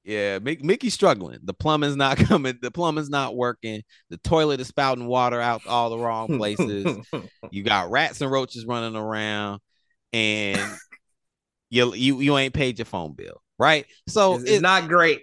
Yeah, 0.10 0.40
Mickey's 0.40 0.96
struggling. 0.96 1.38
The 1.44 1.54
plumbing's 1.54 1.96
not 1.96 2.18
coming. 2.28 2.58
The 2.60 2.72
plumbing's 2.72 3.12
not 3.12 3.36
working. 3.36 3.84
The 4.10 4.18
toilet 4.18 4.60
is 4.60 4.66
spouting 4.66 5.06
water 5.06 5.40
out 5.40 5.68
all 5.68 5.92
the 5.92 6.00
wrong 6.00 6.36
places. 6.40 6.98
you 7.52 7.62
got 7.62 7.92
rats 7.92 8.20
and 8.20 8.32
roaches 8.32 8.66
running 8.66 8.96
around, 8.96 9.62
and 10.12 10.60
you 11.70 11.94
you 11.94 12.22
you 12.22 12.38
ain't 12.40 12.56
paid 12.56 12.80
your 12.80 12.88
phone 12.88 13.14
bill, 13.14 13.40
right? 13.60 13.86
So 14.08 14.38
it's, 14.38 14.46
it's 14.46 14.62
not 14.64 14.88
great. 14.88 15.22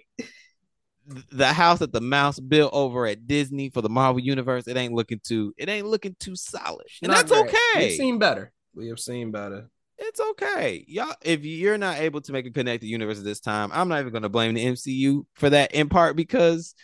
The 1.33 1.51
house 1.51 1.79
that 1.79 1.91
the 1.91 1.99
mouse 1.99 2.39
built 2.39 2.71
over 2.73 3.07
at 3.07 3.27
Disney 3.27 3.69
for 3.69 3.81
the 3.81 3.89
Marvel 3.89 4.21
Universe, 4.21 4.69
it 4.69 4.77
ain't 4.77 4.93
looking 4.93 5.19
too. 5.21 5.53
It 5.57 5.67
ain't 5.67 5.87
looking 5.87 6.15
too 6.17 6.37
solid, 6.37 6.87
and 7.01 7.11
not 7.11 7.27
that's 7.27 7.41
great. 7.41 7.53
okay. 7.53 7.87
We've 7.89 7.97
seen 7.97 8.19
better. 8.19 8.53
We 8.73 8.87
have 8.87 8.99
seen 8.99 9.31
better 9.31 9.69
it's 9.97 10.19
okay. 10.19 10.85
Y'all, 10.87 11.15
if 11.21 11.43
you're 11.43 11.77
not 11.77 11.97
able 11.97 12.21
to 12.21 12.31
make 12.31 12.45
a 12.45 12.51
connected 12.51 12.87
universe 12.87 13.17
at 13.17 13.23
this 13.23 13.39
time, 13.39 13.71
I'm 13.73 13.87
not 13.87 13.99
even 13.99 14.13
gonna 14.13 14.29
blame 14.29 14.53
the 14.53 14.65
MCU 14.65 15.25
for 15.33 15.49
that 15.49 15.73
in 15.73 15.89
part 15.89 16.15
because 16.15 16.75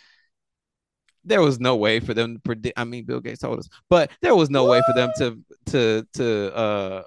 there 1.24 1.40
was 1.40 1.58
no 1.58 1.76
way 1.76 2.00
for 2.00 2.14
them 2.14 2.34
to 2.34 2.40
predict. 2.40 2.78
I 2.78 2.84
mean, 2.84 3.04
Bill 3.04 3.20
Gates 3.20 3.40
told 3.40 3.58
us, 3.58 3.68
but 3.88 4.10
there 4.20 4.34
was 4.34 4.50
no 4.50 4.64
what? 4.64 4.70
way 4.72 4.82
for 4.86 4.94
them 4.94 5.10
to 5.18 5.38
to 5.70 6.06
to 6.14 6.54
uh 6.54 7.02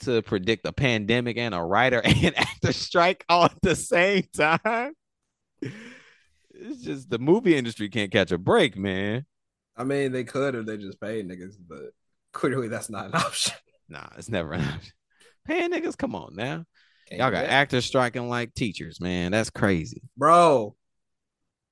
to 0.00 0.22
predict 0.22 0.66
a 0.66 0.72
pandemic 0.72 1.36
and 1.36 1.54
a 1.54 1.62
writer 1.62 2.00
and 2.04 2.38
actor 2.38 2.72
strike 2.72 3.24
all 3.28 3.44
at 3.44 3.62
the 3.62 3.76
same 3.76 4.24
time. 4.34 4.92
It's 5.62 6.82
just 6.82 7.10
the 7.10 7.18
movie 7.18 7.56
industry 7.56 7.88
can't 7.88 8.10
catch 8.10 8.32
a 8.32 8.38
break, 8.38 8.76
man. 8.76 9.26
I 9.76 9.84
mean, 9.84 10.12
they 10.12 10.24
could 10.24 10.54
if 10.54 10.66
they 10.66 10.76
just 10.76 11.00
paid 11.00 11.28
niggas, 11.28 11.56
but 11.66 11.92
clearly 12.32 12.68
that's 12.68 12.90
not 12.90 13.06
an 13.06 13.14
option. 13.14 13.54
Nah, 13.88 14.08
it's 14.16 14.28
never 14.28 14.52
an 14.52 14.62
option. 14.62 14.92
Paying 15.46 15.70
niggas, 15.70 15.96
come 15.96 16.14
on 16.14 16.34
now. 16.34 16.64
Can't 17.08 17.20
Y'all 17.20 17.30
got 17.30 17.46
actors 17.46 17.84
striking 17.84 18.28
like 18.28 18.54
teachers, 18.54 19.00
man. 19.00 19.32
That's 19.32 19.50
crazy. 19.50 20.02
Bro, 20.16 20.76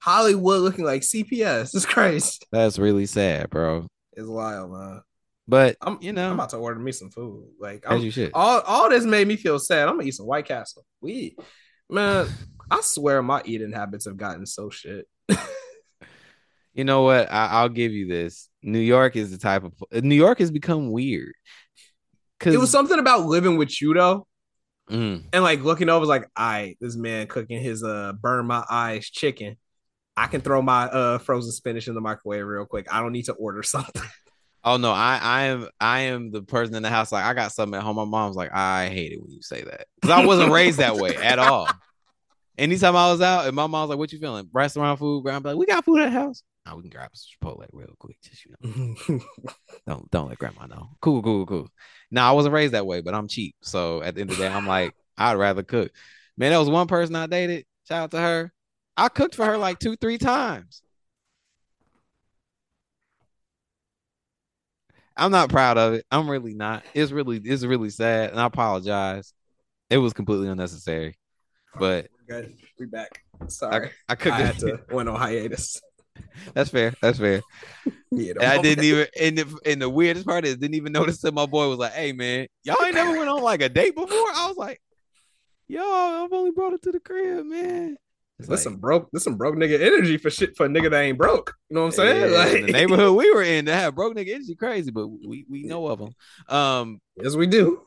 Hollywood 0.00 0.62
looking 0.62 0.84
like 0.84 1.02
CPS. 1.02 1.74
It's 1.74 1.86
crazy. 1.86 2.38
That's 2.50 2.78
really 2.78 3.06
sad, 3.06 3.50
bro. 3.50 3.86
It's 4.12 4.28
wild, 4.28 4.72
man. 4.72 5.02
But 5.46 5.76
I'm, 5.80 5.98
you 6.02 6.12
know, 6.12 6.28
I'm 6.28 6.34
about 6.34 6.50
to 6.50 6.58
order 6.58 6.78
me 6.78 6.92
some 6.92 7.10
food. 7.10 7.48
Like, 7.58 7.84
as 7.86 8.04
you 8.04 8.10
should. 8.10 8.32
All, 8.34 8.60
all 8.60 8.90
this 8.90 9.04
made 9.04 9.26
me 9.26 9.36
feel 9.36 9.58
sad. 9.58 9.88
I'm 9.88 9.96
gonna 9.96 10.08
eat 10.08 10.14
some 10.14 10.26
White 10.26 10.46
Castle. 10.46 10.84
We, 11.00 11.36
man, 11.88 12.28
I 12.70 12.80
swear 12.82 13.22
my 13.22 13.42
eating 13.46 13.72
habits 13.72 14.04
have 14.04 14.18
gotten 14.18 14.44
so 14.44 14.68
shit. 14.68 15.06
you 16.74 16.84
know 16.84 17.02
what? 17.02 17.32
I, 17.32 17.62
will 17.62 17.70
give 17.70 17.92
you 17.92 18.06
this. 18.06 18.50
New 18.62 18.78
York 18.78 19.16
is 19.16 19.30
the 19.30 19.38
type 19.38 19.64
of 19.64 20.04
New 20.04 20.14
York 20.14 20.38
has 20.40 20.50
become 20.50 20.90
weird. 20.90 21.32
Cause 22.40 22.54
it 22.54 22.60
was 22.60 22.70
something 22.70 22.98
about 22.98 23.26
living 23.26 23.56
with 23.56 23.80
you 23.80 23.94
though. 23.94 24.26
Mm. 24.90 25.24
And 25.32 25.44
like 25.44 25.62
looking 25.62 25.88
over, 25.88 26.06
like, 26.06 26.28
I 26.36 26.76
this 26.80 26.96
man 26.96 27.26
cooking 27.26 27.60
his 27.60 27.82
uh 27.82 28.12
burn 28.20 28.46
my 28.46 28.64
eyes 28.68 29.08
chicken. 29.10 29.56
I 30.16 30.26
can 30.26 30.40
throw 30.40 30.62
my 30.62 30.84
uh 30.84 31.18
frozen 31.18 31.52
spinach 31.52 31.88
in 31.88 31.94
the 31.94 32.00
microwave 32.00 32.44
real 32.44 32.64
quick. 32.64 32.92
I 32.92 33.00
don't 33.00 33.12
need 33.12 33.26
to 33.26 33.34
order 33.34 33.62
something. 33.64 34.02
Oh 34.64 34.76
no, 34.76 34.90
I 34.92 35.18
I 35.22 35.42
am 35.44 35.68
I 35.80 36.00
am 36.00 36.30
the 36.30 36.42
person 36.42 36.74
in 36.74 36.82
the 36.82 36.90
house 36.90 37.12
like 37.12 37.24
I 37.24 37.34
got 37.34 37.52
something 37.52 37.78
at 37.78 37.84
home. 37.84 37.96
My 37.96 38.04
mom's 38.04 38.36
like, 38.36 38.52
I 38.52 38.88
hate 38.88 39.12
it 39.12 39.20
when 39.20 39.30
you 39.30 39.42
say 39.42 39.62
that 39.62 39.86
because 40.00 40.18
I 40.18 40.26
wasn't 40.26 40.52
raised 40.52 40.78
that 40.78 40.96
way 40.96 41.16
at 41.16 41.38
all. 41.38 41.68
Anytime 42.56 42.96
I 42.96 43.10
was 43.12 43.20
out 43.20 43.46
and 43.46 43.54
my 43.54 43.68
mom's 43.68 43.88
like, 43.88 43.98
"What 43.98 44.12
you 44.12 44.18
feeling? 44.18 44.48
Restaurant 44.52 44.98
food?" 44.98 45.28
I'm 45.28 45.44
like, 45.44 45.56
"We 45.56 45.64
got 45.64 45.84
food 45.84 46.00
at 46.00 46.06
the 46.06 46.10
house." 46.10 46.42
Now 46.66 46.74
we 46.74 46.82
can 46.82 46.90
grab 46.90 47.10
some 47.14 47.48
Chipotle 47.48 47.66
real 47.72 47.94
quick, 47.98 48.16
just 48.20 48.44
you 48.44 48.54
know. 48.60 49.20
don't 49.86 50.10
don't 50.10 50.28
let 50.28 50.38
grandma 50.38 50.66
know. 50.66 50.88
Cool, 51.00 51.22
cool, 51.22 51.46
cool. 51.46 51.68
Now 52.10 52.30
I 52.30 52.32
wasn't 52.32 52.54
raised 52.54 52.74
that 52.74 52.86
way, 52.86 53.00
but 53.00 53.14
I'm 53.14 53.28
cheap. 53.28 53.54
So 53.62 54.02
at 54.02 54.14
the 54.14 54.22
end 54.22 54.30
of 54.30 54.36
the 54.36 54.44
day, 54.44 54.52
I'm 54.52 54.66
like, 54.66 54.94
I'd 55.16 55.34
rather 55.34 55.62
cook. 55.62 55.92
Man, 56.36 56.52
that 56.52 56.58
was 56.58 56.70
one 56.70 56.86
person 56.86 57.16
I 57.16 57.26
dated. 57.26 57.66
Shout 57.86 58.04
out 58.04 58.10
to 58.12 58.20
her. 58.20 58.52
I 58.96 59.08
cooked 59.08 59.34
for 59.34 59.44
her 59.44 59.58
like 59.58 59.78
two, 59.78 59.96
three 59.96 60.18
times. 60.18 60.82
I'm 65.16 65.32
not 65.32 65.50
proud 65.50 65.78
of 65.78 65.94
it. 65.94 66.06
I'm 66.10 66.30
really 66.30 66.54
not. 66.54 66.84
It's 66.94 67.10
really, 67.10 67.38
it's 67.38 67.64
really 67.64 67.90
sad, 67.90 68.30
and 68.30 68.40
I 68.40 68.46
apologize. 68.46 69.32
It 69.90 69.98
was 69.98 70.12
completely 70.12 70.48
unnecessary. 70.48 71.18
But 71.78 72.08
good. 72.28 72.54
We 72.78 72.86
back. 72.86 73.24
Sorry, 73.48 73.90
I, 74.08 74.12
I 74.12 74.14
cooked. 74.14 74.36
I 74.36 74.40
had 74.40 74.58
to 74.60 74.80
went 74.90 75.08
on 75.08 75.16
hiatus. 75.16 75.80
That's 76.54 76.70
fair. 76.70 76.94
That's 77.00 77.18
fair. 77.18 77.42
Yeah, 78.10 78.34
I 78.40 78.60
didn't 78.60 78.84
even 78.84 79.06
and 79.20 79.38
the 79.38 79.58
and 79.66 79.82
the 79.82 79.90
weirdest 79.90 80.26
part 80.26 80.44
is 80.44 80.56
didn't 80.56 80.76
even 80.76 80.92
notice 80.92 81.20
that 81.22 81.34
my 81.34 81.46
boy 81.46 81.68
was 81.68 81.78
like, 81.78 81.92
"Hey 81.92 82.12
man, 82.12 82.46
y'all 82.64 82.76
ain't 82.84 82.94
never 82.94 83.16
went 83.18 83.28
on 83.28 83.42
like 83.42 83.62
a 83.62 83.68
date 83.68 83.94
before." 83.94 84.08
I 84.10 84.46
was 84.48 84.56
like, 84.56 84.80
"Yo, 85.68 85.82
I've 85.82 86.32
only 86.32 86.50
brought 86.50 86.72
it 86.72 86.82
to 86.82 86.92
the 86.92 87.00
crib, 87.00 87.44
man." 87.46 87.96
It's 88.38 88.48
like, 88.48 88.60
some 88.60 88.76
broke, 88.76 89.10
this 89.12 89.24
some 89.24 89.36
broke 89.36 89.56
nigga 89.56 89.80
energy 89.80 90.16
for 90.16 90.30
shit 90.30 90.56
for 90.56 90.66
a 90.66 90.68
nigga 90.68 90.90
that 90.90 91.00
ain't 91.00 91.18
broke. 91.18 91.54
You 91.68 91.74
know 91.74 91.80
what 91.82 91.86
I'm 91.86 91.92
saying? 91.92 92.30
Yeah, 92.30 92.38
like 92.38 92.52
the 92.66 92.72
neighborhood 92.72 93.16
we 93.16 93.32
were 93.34 93.42
in, 93.42 93.66
to 93.66 93.74
had 93.74 93.96
broke 93.96 94.16
nigga 94.16 94.34
energy 94.34 94.54
crazy, 94.54 94.92
but 94.92 95.08
we 95.08 95.44
we 95.50 95.64
know 95.64 95.86
of 95.88 95.98
them. 95.98 96.14
Um, 96.48 97.00
yes, 97.16 97.34
we 97.34 97.48
do. 97.48 97.82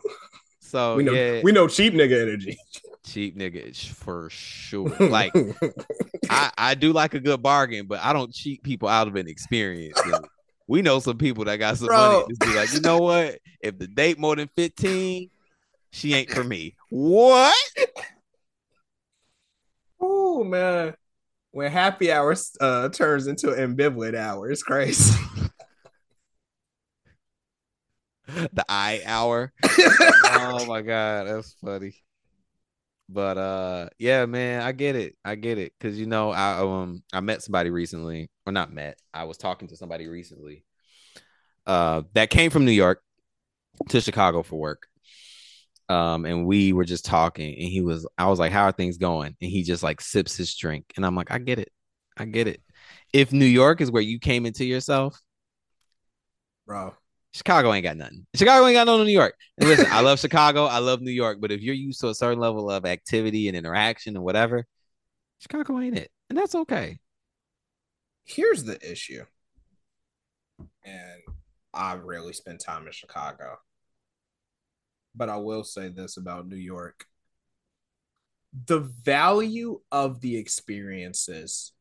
So 0.60 0.96
we 0.96 1.04
know 1.04 1.14
yeah. 1.14 1.42
we 1.44 1.52
know 1.52 1.68
cheap 1.68 1.94
nigga 1.94 2.22
energy 2.22 2.58
cheap 3.06 3.38
nigga 3.38 3.76
for 3.94 4.30
sure. 4.30 4.96
Like 5.00 5.34
I, 6.30 6.52
I 6.58 6.76
do 6.76 6.94
like 6.94 7.14
a 7.14 7.20
good 7.20 7.42
bargain, 7.42 7.88
but 7.88 8.00
I 8.02 8.14
don't 8.14 8.34
cheat 8.34 8.64
people 8.64 8.88
out 8.88 9.08
of 9.08 9.16
an 9.16 9.28
experience. 9.28 10.00
we 10.68 10.82
know 10.82 11.00
some 11.00 11.18
people 11.18 11.46
that 11.46 11.58
got 11.58 11.78
some 11.78 11.88
Bro. 11.88 11.98
money 11.98 12.26
just 12.30 12.42
be 12.42 12.56
like, 12.56 12.74
you 12.74 12.82
know 12.82 13.00
what? 13.00 13.40
If 13.62 13.78
the 13.78 13.88
date 13.88 14.20
more 14.20 14.36
than 14.36 14.50
15, 14.56 15.30
she 15.92 16.14
ain't 16.14 16.30
for 16.30 16.44
me. 16.44 16.76
What? 16.90 17.56
Oh 20.00 20.44
man. 20.44 20.96
When 21.52 21.70
happy 21.70 22.12
hour 22.12 22.34
uh, 22.62 22.90
turns 22.90 23.28
into 23.28 23.48
ambivalent 23.48 24.16
hour, 24.16 24.50
it's 24.50 24.64
crazy. 24.64 25.14
the 28.54 28.64
eye 28.70 29.02
hour. 29.06 29.52
oh 29.64 30.66
my 30.66 30.82
god, 30.82 31.28
that's 31.28 31.54
funny. 31.64 31.94
But 33.12 33.38
uh 33.38 33.90
yeah, 34.00 34.26
man, 34.26 34.62
I 34.62 34.72
get 34.72 34.96
it. 34.96 35.16
I 35.26 35.36
get 35.36 35.58
it. 35.58 35.74
Cause 35.80 35.98
you 35.98 36.06
know, 36.06 36.32
I 36.32 36.60
um 36.60 37.04
I 37.12 37.20
met 37.22 37.44
somebody 37.44 37.70
recently, 37.70 38.30
or 38.46 38.54
not 38.54 38.72
met, 38.72 39.00
I 39.14 39.26
was 39.26 39.38
talking 39.38 39.68
to 39.70 39.78
somebody 39.78 40.08
recently 40.08 40.66
uh 41.68 42.04
that 42.14 42.30
came 42.30 42.52
from 42.52 42.66
New 42.66 42.72
York 42.72 43.02
to 43.90 44.02
Chicago 44.02 44.44
for 44.44 44.58
work. 44.60 44.88
Um, 45.90 46.26
and 46.26 46.46
we 46.46 46.72
were 46.72 46.86
just 46.86 47.04
talking, 47.04 47.54
and 47.54 47.68
he 47.68 47.82
was, 47.82 48.08
I 48.18 48.28
was 48.28 48.40
like, 48.40 48.52
How 48.54 48.64
are 48.64 48.72
things 48.72 48.98
going? 48.98 49.36
And 49.42 49.52
he 49.52 49.64
just 49.64 49.84
like 49.84 50.00
sips 50.00 50.38
his 50.38 50.56
drink. 50.56 50.86
And 50.96 51.06
I'm 51.06 51.16
like, 51.16 51.32
I 51.32 51.38
get 51.40 51.60
it. 51.60 51.70
I 52.18 52.26
get 52.26 52.48
it. 52.48 52.62
If 53.14 53.34
New 53.34 53.46
York 53.46 53.82
is 53.82 53.92
where 53.92 54.02
you 54.02 54.20
came 54.20 54.46
into 54.46 54.64
yourself, 54.64 55.20
bro, 56.66 56.96
Chicago 57.34 57.74
ain't 57.74 57.84
got 57.84 57.98
nothing. 57.98 58.26
Chicago 58.36 58.68
ain't 58.68 58.76
got 58.76 58.88
no 58.88 59.04
New 59.04 59.12
York. 59.12 59.36
And 59.58 59.70
listen, 59.70 59.88
I 59.90 60.02
love 60.02 60.20
Chicago. 60.22 60.66
I 60.66 60.80
love 60.80 61.02
New 61.02 61.12
York. 61.12 61.40
But 61.40 61.52
if 61.52 61.62
you're 61.62 61.76
used 61.76 62.02
to 62.02 62.10
a 62.10 62.16
certain 62.16 62.40
level 62.40 62.70
of 62.70 62.86
activity 62.86 63.48
and 63.48 63.56
interaction 63.56 64.16
and 64.16 64.24
whatever, 64.24 64.66
Chicago 65.40 65.80
ain't 65.80 65.98
it. 65.98 66.12
And 66.30 66.38
that's 66.38 66.56
okay. 66.56 67.00
Here's 68.26 68.64
the 68.64 68.78
issue. 68.90 69.24
And 70.84 71.22
I 71.74 71.96
rarely 71.96 72.34
spend 72.34 72.60
time 72.60 72.86
in 72.86 72.92
Chicago. 72.92 73.58
But 75.16 75.30
I 75.30 75.38
will 75.38 75.64
say 75.64 75.90
this 75.90 76.18
about 76.18 76.48
New 76.48 76.58
York 76.58 77.06
the 78.54 78.80
value 78.80 79.80
of 79.92 80.22
the 80.22 80.38
experiences 80.38 81.72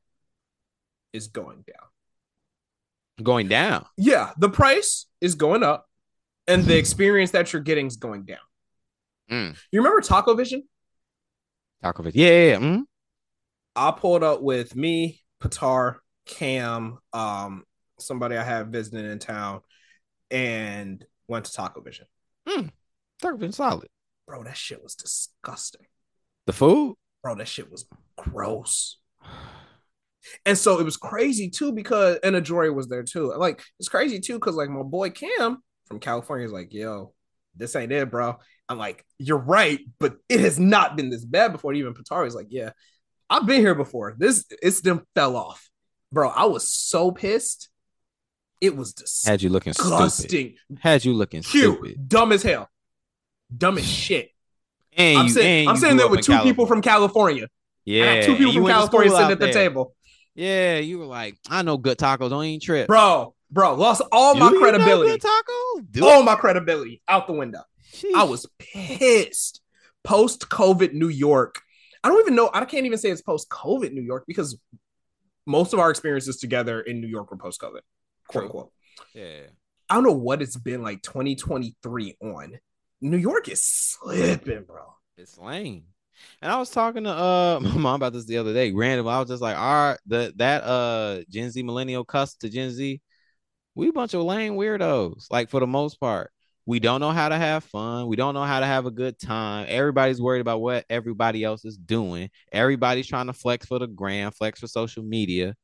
is 1.13 1.27
going 1.27 1.65
down 1.67 1.89
going 3.21 3.49
down. 3.49 3.85
Yeah, 3.97 4.31
the 4.39 4.49
price 4.49 5.07
is 5.21 5.35
going 5.35 5.63
up, 5.63 5.87
and 6.47 6.65
the 6.65 6.77
experience 6.77 7.33
that 7.33 7.53
you're 7.53 7.63
getting 7.63 7.87
is 7.87 7.97
going 7.97 8.25
down. 8.25 8.39
Mm. 9.31 9.57
You 9.71 9.81
remember 9.81 10.01
Taco 10.01 10.35
Vision? 10.35 10.65
Taco 11.83 12.03
Vision, 12.03 12.21
yeah, 12.21 12.29
yeah. 12.29 12.49
yeah. 12.49 12.59
Mm. 12.59 12.83
I 13.77 13.91
pulled 13.93 14.23
up 14.23 14.43
with 14.43 14.75
me, 14.75 15.21
Patar, 15.43 15.97
Cam, 16.27 16.99
um, 17.13 17.65
somebody 17.99 18.37
I 18.37 18.43
have 18.43 18.69
visiting 18.69 19.11
in 19.11 19.19
town, 19.19 19.61
and 20.31 21.05
went 21.29 21.45
to 21.47 21.53
Taco 21.53 21.81
Vision. 21.81 22.07
Mm. 22.49 22.71
Taco 23.23 23.37
Vision 23.37 23.53
solid, 23.53 23.89
bro. 24.27 24.43
That 24.43 24.57
shit 24.57 24.83
was 24.83 24.95
disgusting. 24.95 25.87
The 26.47 26.53
food, 26.53 26.97
bro. 27.23 27.37
That 27.37 27.49
shit 27.49 27.71
was 27.71 27.87
gross. 28.17 28.99
And 30.45 30.57
so 30.57 30.79
it 30.79 30.85
was 30.85 30.97
crazy 30.97 31.51
too 31.51 31.73
because 31.73 32.19
and 32.23 32.37
Ajori 32.37 32.75
was 32.75 32.89
there 32.89 33.03
too. 33.03 33.33
Like 33.37 33.63
it's 33.79 33.89
crazy 33.89 34.21
too 34.21 34.35
because 34.35 34.55
like 34.55 34.69
my 34.69 34.83
boy 34.83 35.11
Cam 35.11 35.63
from 35.87 36.01
California 36.01 36.47
is 36.47 36.53
like, 36.53 36.73
yo, 36.73 37.13
this 37.57 37.77
ain't 37.77 37.93
it, 37.93 38.11
bro. 38.11 38.39
I'm 38.69 38.79
like, 38.79 39.05
you're 39.19 39.39
right, 39.39 39.81
but 39.99 40.17
it 40.29 40.41
has 40.41 40.59
not 40.59 40.97
been 40.97 41.11
this 41.11 41.25
bad 41.25 41.53
before. 41.53 41.73
Even 41.75 41.95
Patari's 41.95 42.35
like, 42.35 42.49
yeah, 42.51 42.71
I've 43.29 43.47
been 43.47 43.61
here 43.61 43.75
before. 43.75 44.15
This 44.19 44.45
it's 44.63 44.81
them 44.81 45.07
fell 45.15 45.37
off, 45.37 45.69
bro. 46.13 46.29
I 46.29 46.45
was 46.45 46.69
so 46.69 47.11
pissed. 47.11 47.69
It 48.61 48.77
was 48.77 48.93
disgusting. 48.93 49.33
Had 49.33 49.43
you 49.43 49.49
looking 49.49 49.73
stupid. 49.73 50.55
Had 50.81 51.05
you 51.05 51.15
looking 51.15 51.43
Cute. 51.43 51.79
stupid. 51.79 52.09
Dumb 52.09 52.31
as 52.33 52.43
hell. 52.43 52.69
Dumb 53.57 53.79
as 53.79 53.89
shit. 53.89 54.31
And 54.97 55.19
I'm 55.19 55.27
you, 55.27 55.33
sitting, 55.33 55.69
I'm 55.69 55.75
you 55.75 55.81
sitting 55.81 55.97
there 55.97 56.09
with 56.09 56.21
two 56.21 56.39
people 56.41 56.67
from 56.67 56.83
California. 56.83 57.49
Yeah, 57.85 58.21
two 58.21 58.37
people 58.37 58.53
from 58.53 58.67
California 58.67 59.11
sitting 59.11 59.31
at 59.31 59.39
the 59.39 59.47
there. 59.47 59.55
table. 59.55 59.95
Yeah, 60.41 60.79
you 60.79 60.99
were 60.99 61.05
like, 61.05 61.37
I 61.51 61.61
know 61.61 61.77
good 61.77 61.99
tacos. 61.99 62.31
Don't 62.31 62.45
even 62.45 62.61
trip. 62.61 62.87
Bro, 62.87 63.35
bro, 63.51 63.75
lost 63.75 64.01
all 64.11 64.33
Do 64.33 64.41
my 64.41 64.47
you 64.47 64.53
know 64.53 64.61
credibility. 64.61 65.11
good 65.11 65.21
tacos? 65.21 65.91
Do 65.93 66.09
All 66.09 66.23
my 66.23 66.35
credibility 66.35 67.03
out 67.07 67.27
the 67.27 67.35
window. 67.35 67.63
Sheesh. 67.93 68.15
I 68.17 68.25
was 68.25 68.47
pissed. 68.59 69.61
Post 70.03 70.49
COVID 70.49 70.95
New 70.95 71.09
York. 71.09 71.61
I 72.03 72.09
don't 72.09 72.21
even 72.21 72.35
know. 72.35 72.49
I 72.55 72.65
can't 72.65 72.87
even 72.87 72.97
say 72.97 73.11
it's 73.11 73.21
post 73.21 73.51
COVID 73.51 73.93
New 73.93 74.01
York 74.01 74.25
because 74.27 74.59
most 75.47 75.75
of 75.75 75.79
our 75.79 75.91
experiences 75.91 76.39
together 76.39 76.81
in 76.81 77.03
New 77.03 77.07
York 77.09 77.31
were 77.31 77.37
post 77.37 77.61
COVID, 77.61 77.81
quote 78.29 78.45
unquote. 78.45 78.73
yeah. 79.15 79.43
I 79.91 79.95
don't 79.95 80.05
know 80.05 80.13
what 80.13 80.41
it's 80.41 80.57
been 80.57 80.83
like 80.83 81.03
2023 81.03 82.17
on. 82.23 82.59
New 83.03 83.19
York 83.19 83.49
is 83.49 83.63
slipping, 83.63 84.63
bro. 84.63 84.95
It's 85.19 85.37
lame. 85.37 85.85
And 86.43 86.51
I 86.53 86.59
was 86.59 86.71
talking 86.71 87.05
to 87.05 87.11
uh 87.11 87.61
my 87.63 87.77
mom 87.77 87.95
about 87.97 88.13
this 88.13 88.27
the 88.27 88.39
other 88.39 88.53
day. 88.55 88.73
Random. 88.73 89.09
I 89.09 89.19
was 89.21 89.29
just 89.29 89.43
like, 89.43 89.57
all 89.57 89.91
right, 89.91 89.99
the 90.07 90.33
that 90.37 90.63
uh 90.65 91.23
Gen 91.29 91.51
Z 91.51 91.63
millennial 91.63 92.05
cuss 92.05 92.35
to 92.37 92.49
Gen 92.49 92.71
Z, 92.71 93.01
we 93.75 93.89
a 93.89 93.93
bunch 93.93 94.15
of 94.15 94.23
lame 94.23 94.55
weirdos, 94.55 95.27
like 95.31 95.51
for 95.51 95.61
the 95.61 95.67
most 95.67 96.01
part. 96.01 96.33
We 96.67 96.79
don't 96.81 97.01
know 97.01 97.11
how 97.11 97.29
to 97.31 97.37
have 97.37 97.65
fun. 97.65 98.07
We 98.07 98.17
don't 98.17 98.35
know 98.35 98.45
how 98.45 98.61
to 98.61 98.67
have 98.67 98.87
a 98.87 98.91
good 98.93 99.19
time. 99.19 99.67
Everybody's 99.69 100.21
worried 100.23 100.41
about 100.41 100.61
what 100.61 100.85
everybody 100.91 101.43
else 101.43 101.65
is 101.65 101.77
doing. 101.77 102.31
Everybody's 102.53 103.09
trying 103.09 103.27
to 103.27 103.33
flex 103.33 103.67
for 103.67 103.79
the 103.79 103.89
gram, 103.89 104.31
flex 104.31 104.61
for 104.61 104.69
social 104.69 105.03
media. 105.03 105.57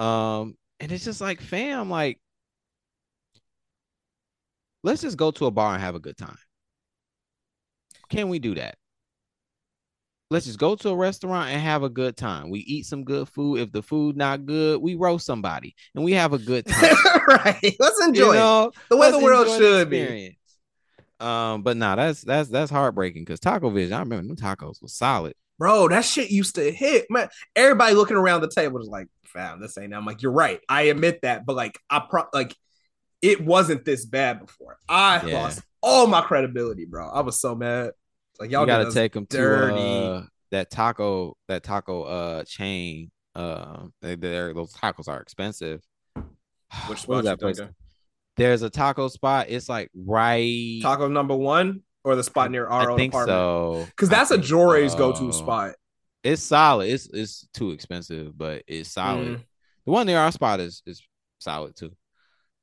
Um, 0.00 0.56
and 0.80 0.92
it's 0.92 1.04
just 1.04 1.20
like, 1.20 1.40
fam, 1.40 1.90
like, 1.90 2.20
let's 4.82 5.02
just 5.02 5.16
go 5.16 5.30
to 5.32 5.46
a 5.46 5.50
bar 5.50 5.74
and 5.74 5.82
have 5.82 5.94
a 5.94 6.00
good 6.00 6.16
time. 6.16 6.36
Can 8.08 8.28
we 8.28 8.38
do 8.38 8.54
that? 8.56 8.76
Let's 10.32 10.46
just 10.46 10.60
go 10.60 10.76
to 10.76 10.90
a 10.90 10.96
restaurant 10.96 11.50
and 11.50 11.60
have 11.60 11.82
a 11.82 11.88
good 11.88 12.16
time. 12.16 12.50
We 12.50 12.60
eat 12.60 12.86
some 12.86 13.02
good 13.02 13.28
food. 13.28 13.58
If 13.58 13.72
the 13.72 13.82
food 13.82 14.16
not 14.16 14.46
good, 14.46 14.80
we 14.80 14.94
roast 14.94 15.26
somebody 15.26 15.74
and 15.96 16.04
we 16.04 16.12
have 16.12 16.32
a 16.32 16.38
good 16.38 16.66
time. 16.68 16.94
right. 17.26 17.76
Let's 17.80 18.00
enjoy 18.04 18.24
you 18.26 18.30
it. 18.32 18.34
know, 18.36 18.72
The 18.90 18.96
way 18.96 19.10
the 19.10 19.18
world 19.18 19.48
should 19.48 19.90
be. 19.90 20.38
Um, 21.18 21.62
but 21.62 21.76
nah, 21.76 21.96
that's 21.96 22.22
that's 22.22 22.48
that's 22.48 22.70
heartbreaking 22.70 23.22
because 23.24 23.40
Taco 23.40 23.70
Vision, 23.70 23.92
I 23.92 23.98
remember 23.98 24.26
them 24.28 24.36
tacos 24.36 24.80
was 24.80 24.94
solid. 24.94 25.34
Bro, 25.58 25.88
that 25.88 26.04
shit 26.04 26.30
used 26.30 26.54
to 26.54 26.70
hit. 26.72 27.06
Man, 27.10 27.28
everybody 27.56 27.94
looking 27.94 28.16
around 28.16 28.40
the 28.40 28.48
table 28.48 28.78
was 28.78 28.88
like, 28.88 29.08
fam, 29.26 29.60
this 29.60 29.76
ain't. 29.76 29.92
I'm 29.92 30.06
like, 30.06 30.22
you're 30.22 30.32
right. 30.32 30.60
I 30.68 30.82
admit 30.82 31.20
that, 31.22 31.44
but 31.44 31.56
like, 31.56 31.78
I 31.90 31.98
pro 32.08 32.22
like, 32.32 32.54
it 33.20 33.44
wasn't 33.44 33.84
this 33.84 34.06
bad 34.06 34.40
before. 34.40 34.78
I 34.88 35.26
Yeah. 35.26 35.42
lost 35.42 35.60
all 35.82 36.06
my 36.06 36.22
credibility, 36.22 36.84
bro. 36.86 37.08
I 37.08 37.20
was 37.20 37.38
so 37.40 37.54
mad. 37.54 37.90
Like, 38.40 38.50
y'all 38.50 38.66
gotta 38.66 38.90
take 38.90 39.12
them 39.12 39.26
to 39.26 39.36
dirty. 39.36 39.76
uh, 39.76 40.22
that 40.50 40.70
taco 40.70 41.36
that 41.48 41.62
taco 41.62 42.02
uh 42.04 42.44
chain. 42.44 43.10
Uh, 43.34 43.84
they, 44.02 44.16
they're, 44.16 44.52
those 44.54 44.72
tacos 44.72 45.06
are 45.08 45.20
expensive. 45.20 45.82
Which 46.88 47.00
spot 47.02 47.24
that 47.24 47.38
place? 47.38 47.58
thinking? 47.58 47.74
There's 48.36 48.62
a 48.62 48.70
taco 48.70 49.08
spot. 49.08 49.46
It's 49.48 49.68
like 49.68 49.90
right. 49.94 50.80
Taco 50.82 51.08
number 51.08 51.36
one 51.36 51.82
or 52.02 52.16
the 52.16 52.24
spot 52.24 52.50
near 52.50 52.66
our 52.66 52.88
I 52.88 52.92
own 52.92 52.98
think 52.98 53.12
apartment? 53.12 53.36
so. 53.36 53.86
Because 53.90 54.08
that's 54.08 54.30
a 54.30 54.38
Jory's 54.38 54.92
so. 54.92 54.98
go-to 54.98 55.32
spot. 55.32 55.74
It's 56.24 56.42
solid. 56.42 56.88
It's 56.90 57.06
it's 57.12 57.46
too 57.52 57.70
expensive, 57.70 58.36
but 58.36 58.62
it's 58.66 58.90
solid. 58.90 59.28
Mm. 59.28 59.44
The 59.86 59.92
one 59.92 60.06
near 60.06 60.18
our 60.18 60.32
spot 60.32 60.60
is 60.60 60.82
is 60.86 61.02
solid 61.38 61.76
too. 61.76 61.92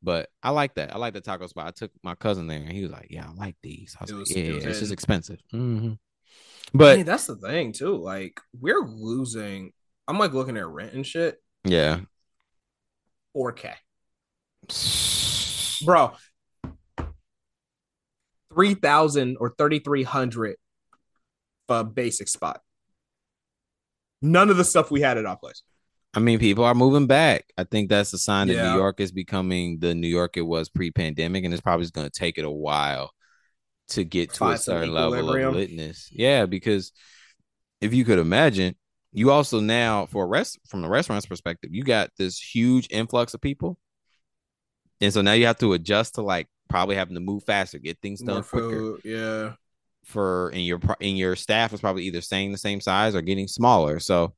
But 0.03 0.29
I 0.43 0.51
like 0.51 0.75
that. 0.75 0.93
I 0.93 0.97
like 0.97 1.13
the 1.13 1.21
taco 1.21 1.47
spot. 1.47 1.67
I 1.67 1.71
took 1.71 1.91
my 2.03 2.13
cousin 2.15 2.47
there, 2.47 2.59
and 2.59 2.71
he 2.71 2.83
was 2.83 2.91
like, 2.91 3.07
"Yeah, 3.09 3.27
I 3.27 3.33
like 3.33 3.55
these." 3.63 3.95
I 3.99 4.03
was 4.03 4.11
It 4.11 4.13
like, 4.13 4.19
was- 4.21 4.35
"Yeah, 4.35 4.43
it 4.43 4.65
it's 4.65 4.79
just 4.79 4.91
expensive." 4.91 5.39
hmm 5.51 5.93
But 6.73 7.05
that's 7.05 7.25
the 7.25 7.35
thing 7.35 7.71
too. 7.73 7.95
Like, 7.97 8.39
we're 8.59 8.85
losing. 8.85 9.73
I'm 10.07 10.19
like 10.19 10.33
looking 10.33 10.55
at 10.57 10.67
rent 10.67 10.93
and 10.93 11.05
shit. 11.05 11.41
yeah, 11.63 12.01
4K, 13.35 13.73
bro. 15.85 16.13
Three 18.53 18.73
thousand 18.75 19.37
or 19.39 19.49
thirty 19.57 19.79
three 19.79 20.03
hundred 20.03 20.55
for 21.67 21.79
a 21.79 21.83
basic 21.83 22.27
spot. 22.27 22.61
None 24.21 24.49
of 24.49 24.57
the 24.57 24.63
stuff 24.63 24.89
we 24.89 25.01
had 25.01 25.17
at 25.17 25.25
our 25.25 25.37
place. 25.37 25.61
I 26.17 26.19
mean, 26.19 26.39
people 26.39 26.63
are 26.63 26.73
moving 26.73 27.05
back. 27.05 27.45
I 27.59 27.63
think 27.63 27.89
that's 27.89 28.11
a 28.11 28.17
sign 28.17 28.47
that 28.47 28.55
Yeah. 28.55 28.71
New 28.71 28.79
York 28.79 28.99
is 28.99 29.11
becoming 29.11 29.77
the 29.77 29.93
New 29.93 30.07
York 30.07 30.35
it 30.35 30.41
was 30.41 30.67
pre-pandemic, 30.67 31.45
and 31.45 31.53
it's 31.53 31.61
probably 31.61 31.85
going 31.91 32.09
to 32.09 32.19
take 32.19 32.39
it 32.39 32.43
a 32.43 32.49
while 32.49 33.11
to 33.89 34.03
get 34.03 34.33
to 34.33 34.45
a 34.45 34.47
Find 34.47 34.59
some 34.59 34.73
certain 34.77 34.93
level 34.95 35.29
of 35.29 35.53
litness. 35.53 36.07
Yeah, 36.11 36.47
because 36.47 36.91
if 37.81 37.93
you 37.93 38.03
could 38.03 38.17
imagine, 38.17 38.75
you 39.13 39.29
also 39.29 39.59
now 39.59 40.07
for 40.07 40.23
a 40.23 40.27
rest 40.27 40.57
from 40.67 40.81
the 40.81 40.89
restaurant's 40.89 41.27
perspective, 41.27 41.69
you 41.71 41.83
got 41.83 42.09
this 42.17 42.39
huge 42.39 42.87
influx 42.89 43.35
of 43.35 43.41
people, 43.41 43.77
and 44.99 45.13
so 45.13 45.21
now 45.21 45.33
you 45.33 45.45
have 45.45 45.59
to 45.59 45.73
adjust 45.73 46.15
to 46.15 46.23
like 46.23 46.47
probably 46.67 46.95
having 46.95 47.13
to 47.13 47.21
move 47.21 47.43
faster, 47.43 47.77
get 47.77 48.01
things 48.01 48.21
done 48.21 48.37
More 48.37 48.43
quicker. 48.43 48.69
food, 48.69 49.01
yeah. 49.03 49.53
For 50.03 50.49
and 50.49 50.65
your 50.65 50.79
and 50.99 51.15
your 51.15 51.35
staff 51.35 51.73
is 51.73 51.79
probably 51.79 52.05
either 52.05 52.21
staying 52.21 52.53
the 52.53 52.57
same 52.57 52.81
size 52.81 53.13
or 53.13 53.21
getting 53.21 53.47
smaller. 53.47 53.99
So. 53.99 54.33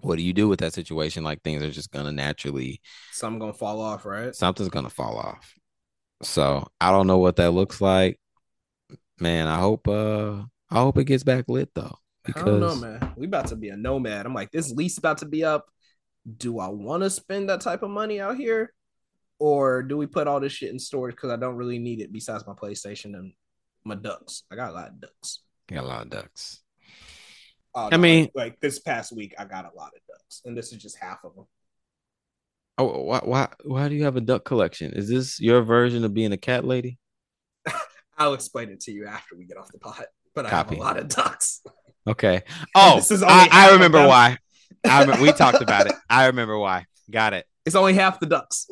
What 0.00 0.16
do 0.16 0.22
you 0.22 0.32
do 0.32 0.48
with 0.48 0.60
that 0.60 0.74
situation? 0.74 1.24
Like 1.24 1.42
things 1.42 1.62
are 1.62 1.70
just 1.70 1.90
gonna 1.90 2.12
naturally 2.12 2.80
Some 3.12 3.38
gonna 3.38 3.52
fall 3.52 3.80
off, 3.80 4.04
right? 4.04 4.34
something's 4.34 4.68
gonna 4.68 4.90
fall 4.90 5.18
off. 5.18 5.54
So 6.22 6.66
I 6.80 6.90
don't 6.90 7.06
know 7.06 7.18
what 7.18 7.36
that 7.36 7.50
looks 7.52 7.80
like. 7.80 8.18
Man, 9.20 9.46
I 9.46 9.58
hope 9.58 9.88
uh 9.88 10.42
I 10.70 10.80
hope 10.80 10.98
it 10.98 11.04
gets 11.04 11.24
back 11.24 11.46
lit 11.48 11.70
though. 11.74 11.96
I 12.26 12.32
don't 12.40 12.60
know, 12.60 12.74
Because 12.74 12.80
man. 12.80 13.12
We 13.16 13.26
about 13.26 13.46
to 13.48 13.56
be 13.56 13.70
a 13.70 13.76
nomad. 13.76 14.26
I'm 14.26 14.34
like, 14.34 14.50
this 14.50 14.70
lease 14.70 14.98
about 14.98 15.18
to 15.18 15.26
be 15.26 15.44
up. 15.44 15.66
Do 16.36 16.58
I 16.58 16.68
want 16.68 17.02
to 17.02 17.10
spend 17.10 17.48
that 17.48 17.62
type 17.62 17.82
of 17.82 17.90
money 17.90 18.20
out 18.20 18.36
here, 18.36 18.74
or 19.38 19.82
do 19.82 19.96
we 19.96 20.06
put 20.06 20.28
all 20.28 20.40
this 20.40 20.52
shit 20.52 20.70
in 20.70 20.78
storage 20.78 21.14
because 21.14 21.30
I 21.30 21.36
don't 21.36 21.56
really 21.56 21.78
need 21.78 22.00
it 22.02 22.12
besides 22.12 22.46
my 22.46 22.52
PlayStation 22.52 23.14
and 23.16 23.32
my 23.82 23.94
ducks? 23.94 24.42
I 24.52 24.56
got 24.56 24.70
a 24.70 24.74
lot 24.74 24.88
of 24.88 25.00
ducks. 25.00 25.40
got 25.68 25.84
a 25.84 25.86
lot 25.86 26.02
of 26.02 26.10
ducks. 26.10 26.60
Oh, 27.74 27.88
I 27.92 27.96
mean- 27.96 28.24
like, 28.24 28.32
like 28.34 28.60
this 28.60 28.78
past 28.78 29.14
week, 29.14 29.34
I 29.38 29.44
got 29.44 29.64
a 29.64 29.76
lot 29.76 29.92
of 29.94 30.00
ducks, 30.08 30.42
and 30.44 30.56
this 30.56 30.72
is 30.72 30.82
just 30.82 30.96
half 30.98 31.18
of 31.24 31.34
them. 31.34 31.46
Oh 32.80 33.02
why 33.02 33.18
why 33.24 33.48
why 33.64 33.88
do 33.88 33.96
you 33.96 34.04
have 34.04 34.16
a 34.16 34.20
duck 34.20 34.44
collection? 34.44 34.92
Is 34.92 35.08
this 35.08 35.40
your 35.40 35.62
version 35.62 36.04
of 36.04 36.14
being 36.14 36.32
a 36.32 36.36
cat 36.36 36.64
lady? 36.64 36.98
I'll 38.18 38.34
explain 38.34 38.70
it 38.70 38.80
to 38.82 38.92
you 38.92 39.06
after 39.06 39.36
we 39.36 39.46
get 39.46 39.56
off 39.56 39.70
the 39.72 39.78
pot. 39.78 40.06
But 40.34 40.46
I 40.46 40.50
Copy. 40.50 40.76
have 40.76 40.84
a 40.84 40.86
lot 40.86 40.96
of 40.98 41.08
ducks. 41.08 41.60
Okay. 42.06 42.42
Oh 42.76 42.96
This 42.96 43.10
is 43.10 43.22
I, 43.24 43.48
I 43.50 43.72
remember 43.72 44.06
why. 44.06 44.38
I 44.86 45.20
we 45.20 45.32
talked 45.44 45.60
about 45.60 45.86
it. 45.88 45.94
I 46.08 46.26
remember 46.26 46.56
why. 46.56 46.86
Got 47.10 47.32
it. 47.34 47.46
It's 47.66 47.74
only 47.74 47.94
half 47.94 48.20
the 48.20 48.26
ducks. 48.26 48.68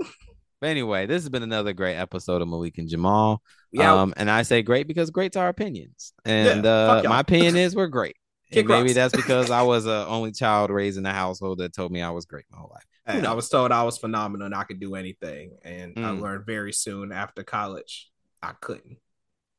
But 0.61 0.69
anyway, 0.71 1.07
this 1.07 1.23
has 1.23 1.29
been 1.29 1.43
another 1.43 1.73
great 1.73 1.97
episode 1.97 2.41
of 2.43 2.49
Malik 2.49 2.79
and 2.79 2.89
Jamal. 2.89 3.43
Yeah, 3.73 3.93
Um, 3.93 4.15
and 4.17 4.31
I 4.31 4.43
say 4.43 4.63
great 4.63 4.87
because 4.87 5.11
great's 5.11 5.37
our 5.37 5.49
opinions. 5.49 6.13
And 6.25 6.65
Yeah, 6.65 6.71
uh, 6.71 7.03
my 7.09 7.21
opinion 7.21 7.57
is 7.57 7.75
we're 7.77 7.89
great. 7.89 8.17
Kick 8.53 8.67
maybe 8.67 8.93
that's 8.93 9.15
because 9.15 9.51
I 9.51 9.63
was 9.63 9.87
a 9.87 10.07
only 10.07 10.33
child 10.33 10.71
raised 10.71 10.99
in 10.99 11.07
a 11.07 11.13
household 11.13 11.59
that 11.59 11.75
told 11.75 11.93
me 11.93 12.03
I 12.03 12.11
was 12.11 12.25
great 12.27 12.45
my 12.51 12.59
whole 12.59 12.71
life. 12.73 12.85
And 13.07 13.27
I 13.27 13.35
was 13.35 13.49
told 13.49 13.73
I 13.73 13.83
was 13.85 13.99
phenomenal 13.99 14.47
and 14.47 14.55
I 14.55 14.65
could 14.65 14.81
do 14.81 14.95
anything. 14.95 15.57
And 15.63 15.97
I 15.99 16.13
Mm. 16.13 16.21
learned 16.21 16.47
very 16.47 16.73
soon 16.73 17.13
after 17.13 17.43
college 17.43 18.11
I 18.43 18.53
couldn't. 18.61 18.99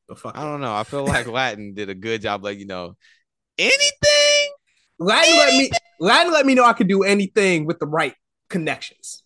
But 0.06 0.18
fuck 0.18 0.36
I 0.36 0.42
don't 0.44 0.60
know. 0.60 0.74
I 0.74 0.84
feel 0.84 1.04
like 1.06 1.26
Latin 1.26 1.74
did 1.74 1.88
a 1.90 1.94
good 1.94 2.22
job, 2.22 2.44
like 2.44 2.58
you 2.58 2.66
know, 2.66 2.96
anything. 3.58 4.52
Latin 4.98 5.36
let 5.36 5.54
me 5.54 5.70
Latin 6.00 6.32
let 6.32 6.46
me 6.46 6.54
know 6.54 6.64
I 6.64 6.72
could 6.72 6.88
do 6.88 7.02
anything 7.02 7.66
with 7.66 7.78
the 7.78 7.86
right 7.86 8.14
connections. 8.48 9.22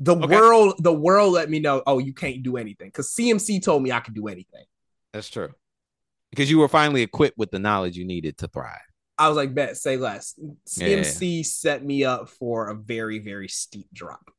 The 0.00 0.16
Okay. 0.16 0.26
world, 0.32 0.74
the 0.78 0.92
world 0.92 1.32
let 1.32 1.50
me 1.50 1.58
know, 1.58 1.82
oh, 1.86 1.98
you 1.98 2.12
can't 2.14 2.42
do 2.42 2.56
anything. 2.56 2.88
Because 2.88 3.12
CMC 3.12 3.60
told 3.60 3.82
me 3.82 3.90
I 3.90 4.00
could 4.00 4.14
do 4.14 4.28
anything. 4.28 4.64
That's 5.12 5.28
true. 5.28 5.50
Because 6.30 6.50
you 6.50 6.58
were 6.58 6.68
finally 6.68 7.02
equipped 7.02 7.36
with 7.38 7.50
the 7.50 7.58
knowledge 7.58 7.96
you 7.96 8.04
needed 8.04 8.38
to 8.38 8.48
thrive. 8.48 8.78
I 9.18 9.28
was 9.28 9.36
like, 9.36 9.52
bet, 9.54 9.76
say 9.76 9.96
less. 9.96 10.38
CMC 10.68 11.44
set 11.44 11.84
me 11.84 12.04
up 12.04 12.28
for 12.28 12.68
a 12.68 12.74
very, 12.74 13.18
very 13.18 13.48
steep 13.48 13.88
drop. 13.92 14.30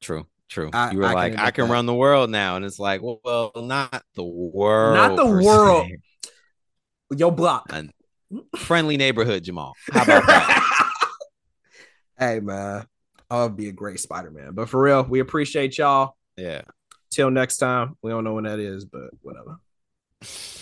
True. 0.00 0.26
True. 0.48 0.68
I- 0.72 0.90
you 0.92 0.98
were 0.98 1.04
I 1.04 1.08
can 1.08 1.14
like, 1.14 1.38
I 1.38 1.50
can 1.52 1.66
that. 1.68 1.72
run 1.72 1.86
the 1.86 1.94
world 1.94 2.28
now, 2.30 2.56
and 2.56 2.64
it's 2.64 2.78
like, 2.78 3.02
well, 3.02 3.20
well 3.24 3.52
not 3.56 4.02
the 4.14 4.24
world, 4.24 4.96
Not 4.96 5.16
the 5.16 5.26
world. 5.44 5.86
se. 5.86 6.30
Yo, 7.16 7.30
block. 7.30 7.66
An- 7.70 7.92
Friendly 8.56 8.96
neighborhood, 8.96 9.42
Jamal. 9.44 9.74
How 9.92 10.02
about 10.02 10.26
that? 10.26 10.92
hey 12.18 12.38
man, 12.40 12.86
I'll 13.30 13.48
be 13.48 13.68
a 13.68 13.72
great 13.72 13.98
Spider-Man. 14.00 14.52
But 14.52 14.68
for 14.68 14.80
real, 14.82 15.02
we 15.04 15.20
appreciate 15.20 15.78
y'all. 15.78 16.16
yeah. 16.36 16.62
Till 17.10 17.30
next 17.30 17.56
time. 17.56 17.96
We 18.02 18.10
don't 18.12 18.22
know 18.22 18.34
when 18.34 18.44
that 18.44 18.60
is, 18.60 18.84
but 18.84 19.10
whatever. 19.22 19.58